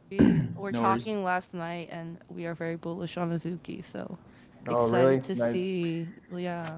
We 0.09 0.17
were 0.17 0.71
No 0.71 0.81
worries. 0.81 1.03
talking 1.03 1.23
last 1.23 1.53
night, 1.53 1.89
and 1.91 2.17
we 2.29 2.45
are 2.45 2.53
very 2.55 2.75
bullish 2.75 3.17
on 3.17 3.31
Azuki. 3.31 3.83
So 3.91 4.17
Oh, 4.67 4.85
excited 4.87 5.05
really? 5.07 5.21
to 5.21 5.35
Nice. 5.35 5.55
see. 5.55 6.07
Yeah. 6.35 6.73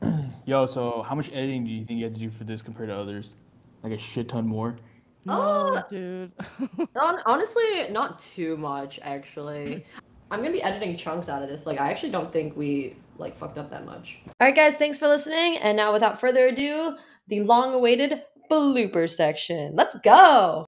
Yo, 0.46 0.66
so 0.66 1.02
how 1.02 1.14
much 1.14 1.28
editing 1.32 1.64
do 1.64 1.70
you 1.70 1.84
think 1.84 1.98
you 1.98 2.04
have 2.04 2.14
to 2.14 2.20
do 2.20 2.30
for 2.30 2.44
this 2.44 2.62
compared 2.62 2.88
to 2.88 2.96
others? 2.96 3.34
Like 3.82 3.92
a 3.92 3.98
shit 3.98 4.28
ton 4.28 4.46
more. 4.46 4.76
No, 5.24 5.34
Uh, 5.34 5.82
dude. 5.90 6.32
Hon- 6.96 7.20
honestly, 7.26 7.88
not 7.90 8.18
too 8.18 8.56
much 8.58 9.00
actually. 9.02 9.84
I'm 10.30 10.40
gonna 10.40 10.52
be 10.52 10.62
editing 10.62 10.96
chunks 10.96 11.28
out 11.28 11.42
of 11.42 11.48
this. 11.48 11.64
Like, 11.66 11.80
I 11.80 11.90
actually 11.90 12.10
don't 12.12 12.32
think 12.32 12.56
we 12.56 12.96
like 13.18 13.36
fucked 13.36 13.56
up 13.58 13.70
that 13.70 13.86
much. 13.86 14.18
All 14.26 14.32
right, 14.46 14.54
guys, 14.54 14.76
thanks 14.76 14.98
for 14.98 15.08
listening. 15.08 15.56
And 15.58 15.76
now, 15.76 15.92
without 15.92 16.20
further 16.20 16.48
ado, 16.48 16.96
the 17.28 17.40
long-awaited 17.40 18.22
blooper 18.50 19.08
section. 19.08 19.74
Let's 19.74 19.94
go. 20.00 20.66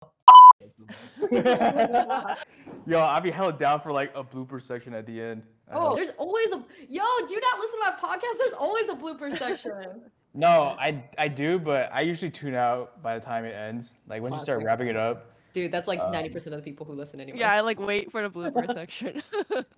Yo, 2.86 3.00
I'd 3.00 3.22
be 3.22 3.30
held 3.30 3.58
down 3.58 3.80
for 3.80 3.92
like 3.92 4.12
a 4.14 4.22
blooper 4.22 4.62
section 4.62 4.94
at 4.94 5.06
the 5.06 5.20
end. 5.20 5.42
Oh, 5.72 5.90
know. 5.90 5.96
there's 5.96 6.10
always 6.18 6.52
a 6.52 6.62
yo. 6.88 7.02
Do 7.26 7.34
you 7.34 7.40
not 7.40 7.58
listen 7.58 7.80
to 7.80 7.90
my 7.90 7.96
podcast? 8.00 8.38
There's 8.38 8.52
always 8.52 8.88
a 8.88 8.94
blooper 8.94 9.36
section. 9.36 10.02
No, 10.38 10.76
I 10.78 11.02
I 11.16 11.28
do, 11.28 11.58
but 11.58 11.88
I 11.94 12.02
usually 12.02 12.30
tune 12.30 12.54
out 12.54 13.02
by 13.02 13.18
the 13.18 13.24
time 13.24 13.46
it 13.46 13.54
ends. 13.54 13.94
Like 14.06 14.20
once 14.20 14.34
you 14.34 14.40
start 14.42 14.62
wrapping 14.62 14.88
it 14.88 14.94
up. 14.96 15.30
Dude, 15.54 15.72
that's 15.72 15.88
like 15.88 15.98
Um, 15.98 16.12
90% 16.12 16.34
of 16.48 16.52
the 16.52 16.58
people 16.62 16.84
who 16.84 16.92
listen 16.92 17.22
anyway. 17.22 17.38
yeah, 17.38 17.52
I 17.54 17.60
like 17.62 17.80
wait 17.80 18.12
for 18.12 18.20
the 18.20 18.28
blooper 18.28 18.66
section. 18.74 19.22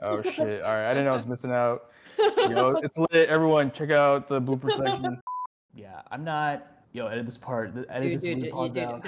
Oh 0.02 0.20
shit! 0.20 0.60
All 0.62 0.72
right, 0.74 0.90
I 0.90 0.94
didn't 0.94 1.04
know 1.04 1.12
I 1.12 1.14
was 1.14 1.26
missing 1.28 1.52
out. 1.52 1.92
Yo, 2.18 2.70
it's 2.82 2.98
lit. 2.98 3.28
Everyone, 3.28 3.70
check 3.70 3.92
out 3.92 4.26
the 4.28 4.40
blooper 4.42 4.72
section. 4.72 5.22
Yeah, 5.76 6.02
I'm 6.10 6.24
not. 6.24 6.66
Yo, 6.92 7.06
edit 7.06 7.24
this 7.26 7.38
part. 7.38 7.68
Edit 7.88 8.02
Dude, 8.02 8.14
this 8.16 8.22
dude, 8.22 8.36
really 8.38 8.48
you 8.48 8.52
pause 8.52 8.74
did- 8.74 8.82
out. 8.82 9.06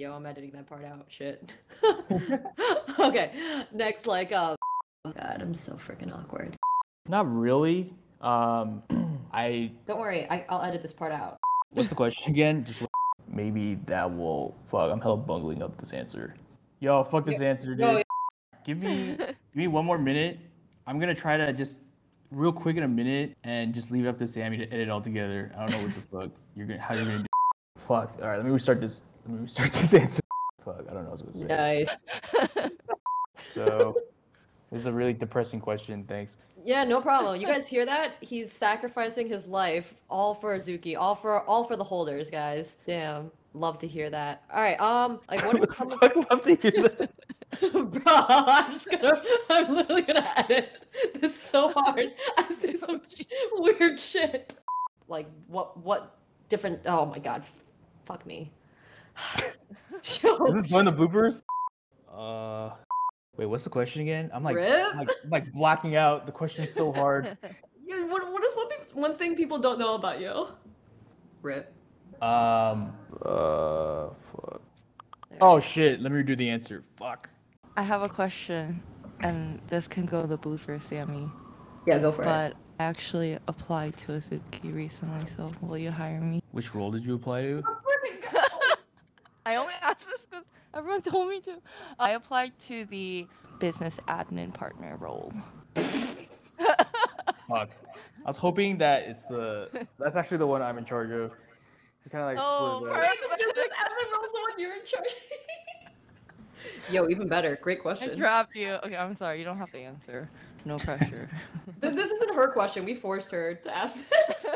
Yo, 0.00 0.14
I'm 0.14 0.24
editing 0.24 0.52
that 0.52 0.66
part 0.66 0.82
out. 0.82 1.04
Shit. 1.08 1.52
okay, 2.98 3.32
next, 3.70 4.06
like, 4.06 4.32
um. 4.32 4.56
God, 5.04 5.38
I'm 5.42 5.52
so 5.52 5.74
freaking 5.74 6.10
awkward. 6.10 6.56
not 7.06 7.30
really. 7.30 7.92
Um, 8.22 8.82
I. 9.30 9.72
Don't 9.86 9.98
worry, 9.98 10.26
I, 10.30 10.46
I'll 10.48 10.62
edit 10.62 10.80
this 10.80 10.94
part 10.94 11.12
out. 11.12 11.36
What's 11.72 11.90
the 11.90 11.94
question 11.96 12.32
again? 12.32 12.64
Just 12.64 12.80
maybe 13.28 13.74
that 13.84 14.10
will. 14.10 14.56
Fuck, 14.64 14.90
I'm 14.90 15.02
hella 15.02 15.18
bungling 15.18 15.62
up 15.62 15.78
this 15.78 15.92
answer. 15.92 16.34
Yo, 16.78 17.04
fuck 17.04 17.26
this 17.26 17.42
answer, 17.42 17.74
dude. 17.74 17.80
Yo, 17.80 17.96
yeah. 17.98 18.02
Give 18.64 18.78
me 18.78 19.16
give 19.18 19.36
me 19.52 19.68
one 19.68 19.84
more 19.84 19.98
minute. 19.98 20.38
I'm 20.86 20.98
gonna 20.98 21.14
try 21.14 21.36
to 21.36 21.52
just 21.52 21.80
real 22.30 22.52
quick 22.52 22.78
in 22.78 22.84
a 22.84 22.88
minute 22.88 23.36
and 23.44 23.74
just 23.74 23.90
leave 23.90 24.06
it 24.06 24.08
up 24.08 24.16
to 24.16 24.26
Sammy 24.26 24.56
to 24.56 24.72
edit 24.72 24.88
all 24.88 25.02
together. 25.02 25.52
I 25.58 25.66
don't 25.66 25.72
know 25.72 25.86
what 25.86 25.94
the 25.94 26.00
fuck 26.30 26.30
you're 26.56 26.66
gonna 26.66 26.80
how 26.80 26.94
you're 26.94 27.04
gonna 27.04 27.18
do. 27.18 27.26
Fuck. 27.76 28.16
All 28.22 28.28
right, 28.28 28.36
let 28.38 28.46
me 28.46 28.50
restart 28.50 28.80
this. 28.80 29.02
Let 29.24 29.34
me 29.34 29.42
restart 29.42 29.72
this 29.72 29.94
answer. 29.94 30.20
Fuck, 30.64 30.84
I 30.88 30.94
don't 30.94 31.04
know 31.04 31.10
what 31.10 31.22
I 31.22 31.22
was 31.22 31.22
gonna 31.22 31.38
say. 31.38 31.86
Nice. 32.56 32.70
So 33.54 33.96
this 34.70 34.80
is 34.80 34.86
a 34.86 34.92
really 34.92 35.12
depressing 35.12 35.60
question. 35.60 36.04
Thanks. 36.04 36.36
Yeah, 36.64 36.84
no 36.84 37.00
problem. 37.00 37.40
You 37.40 37.46
guys 37.46 37.66
hear 37.66 37.86
that? 37.86 38.16
He's 38.20 38.52
sacrificing 38.52 39.28
his 39.28 39.46
life 39.48 39.94
all 40.08 40.34
for 40.34 40.56
Azuki, 40.56 40.96
all 40.96 41.14
for 41.14 41.42
all 41.42 41.64
for 41.64 41.76
the 41.76 41.84
holders, 41.84 42.30
guys. 42.30 42.76
Damn. 42.86 43.30
Love 43.52 43.78
to 43.80 43.88
hear 43.88 44.10
that. 44.10 44.44
All 44.52 44.60
right. 44.60 44.78
Um, 44.78 45.20
like 45.28 45.44
what 45.44 45.60
the 45.60 45.66
fuck? 45.66 46.30
Love 46.30 46.42
to 46.42 46.54
hear 46.56 46.82
that. 46.82 47.10
Bro, 47.72 48.02
I'm 48.06 48.70
just 48.70 48.88
gonna, 48.90 49.22
I'm 49.50 49.74
literally 49.74 50.02
gonna 50.02 50.32
edit 50.36 50.86
this 51.20 51.34
is 51.34 51.42
so 51.42 51.72
hard. 51.74 52.12
I 52.38 52.54
say 52.54 52.76
some 52.76 53.00
weird 53.54 53.98
shit. 53.98 54.56
Like, 55.08 55.26
what, 55.48 55.76
what 55.78 56.18
different, 56.48 56.80
oh 56.86 57.06
my 57.06 57.18
god, 57.18 57.42
fuck 58.04 58.24
me. 58.24 58.52
Yo, 60.22 60.46
Is 60.46 60.62
this 60.62 60.72
one 60.72 60.88
of 60.88 60.96
the 60.96 61.06
bloopers? 61.06 61.42
Uh, 62.12 62.74
wait, 63.36 63.46
what's 63.46 63.64
the 63.64 63.70
question 63.70 64.02
again? 64.02 64.30
I'm 64.32 64.42
like, 64.42 64.56
I'm 64.56 64.98
like, 64.98 65.10
I'm 65.24 65.30
like 65.30 65.52
blacking 65.52 65.96
out. 65.96 66.26
The 66.26 66.32
question's 66.32 66.72
so 66.72 66.92
hard. 66.92 67.36
yeah, 67.86 68.04
what, 68.04 68.30
what 68.32 68.44
is 68.44 68.54
one, 68.54 68.68
one 68.94 69.16
thing 69.16 69.36
people 69.36 69.58
don't 69.58 69.78
know 69.78 69.94
about 69.94 70.20
you? 70.20 70.48
Rip. 71.42 71.72
Um, 72.22 72.92
uh, 73.24 74.08
fuck. 74.32 74.62
Oh 75.40 75.58
shit! 75.58 76.02
Let 76.02 76.12
me 76.12 76.22
redo 76.22 76.36
the 76.36 76.50
answer. 76.50 76.82
Fuck. 76.98 77.30
I 77.76 77.82
have 77.82 78.02
a 78.02 78.08
question, 78.08 78.82
and 79.20 79.58
this 79.68 79.88
can 79.88 80.04
go 80.04 80.26
the 80.26 80.36
blooper, 80.36 80.80
Sammi. 80.82 81.30
Yeah, 81.86 81.98
go 81.98 82.12
for 82.12 82.22
it. 82.22 82.26
But 82.26 82.54
I 82.78 82.84
actually 82.84 83.38
applied 83.48 83.96
to 83.98 84.12
Azuki 84.12 84.74
recently, 84.74 85.26
so 85.34 85.50
will 85.62 85.78
you 85.78 85.90
hire 85.90 86.20
me? 86.20 86.42
Which 86.50 86.74
role 86.74 86.90
did 86.90 87.06
you 87.06 87.14
apply 87.14 87.42
to? 87.42 87.62
I 89.50 89.56
only 89.56 89.74
asked 89.82 90.06
this 90.06 90.20
because 90.30 90.44
everyone 90.74 91.02
told 91.02 91.28
me 91.28 91.40
to. 91.40 91.56
I 91.98 92.10
applied 92.10 92.56
to 92.68 92.84
the 92.84 93.26
business 93.58 93.96
admin 94.06 94.54
partner 94.54 94.96
role. 94.96 95.32
Fuck. 95.74 97.70
I 98.24 98.28
was 98.28 98.36
hoping 98.36 98.78
that 98.78 99.02
it's 99.04 99.24
the. 99.24 99.86
That's 99.98 100.14
actually 100.14 100.38
the 100.38 100.46
one 100.46 100.62
I'm 100.62 100.78
in 100.78 100.84
charge 100.84 101.10
of. 101.10 101.32
You 102.04 102.10
kind 102.10 102.22
of 102.22 102.28
like 102.30 102.38
Oh, 102.40 102.78
split 102.78 102.92
it 102.92 102.96
up. 102.96 103.02
perfect. 103.02 103.38
Business 103.38 103.68
admin 103.78 104.12
role's 104.12 104.32
the 104.32 104.40
one 104.40 104.58
you're 104.58 104.74
in 104.76 104.84
charge. 104.86 105.14
Yo, 106.90 107.08
even 107.08 107.26
better. 107.28 107.58
Great 107.60 107.80
question. 107.82 108.10
I 108.10 108.14
dropped 108.14 108.54
you. 108.54 108.74
Okay, 108.84 108.96
I'm 108.96 109.16
sorry. 109.16 109.38
You 109.38 109.44
don't 109.44 109.58
have 109.58 109.70
to 109.72 109.78
answer. 109.78 110.28
No 110.64 110.78
pressure. 110.78 111.28
This 111.80 112.10
isn't 112.10 112.34
her 112.34 112.52
question. 112.52 112.84
We 112.84 112.94
forced 112.94 113.30
her 113.30 113.54
to 113.54 113.74
ask 113.76 113.96
this. 114.28 114.46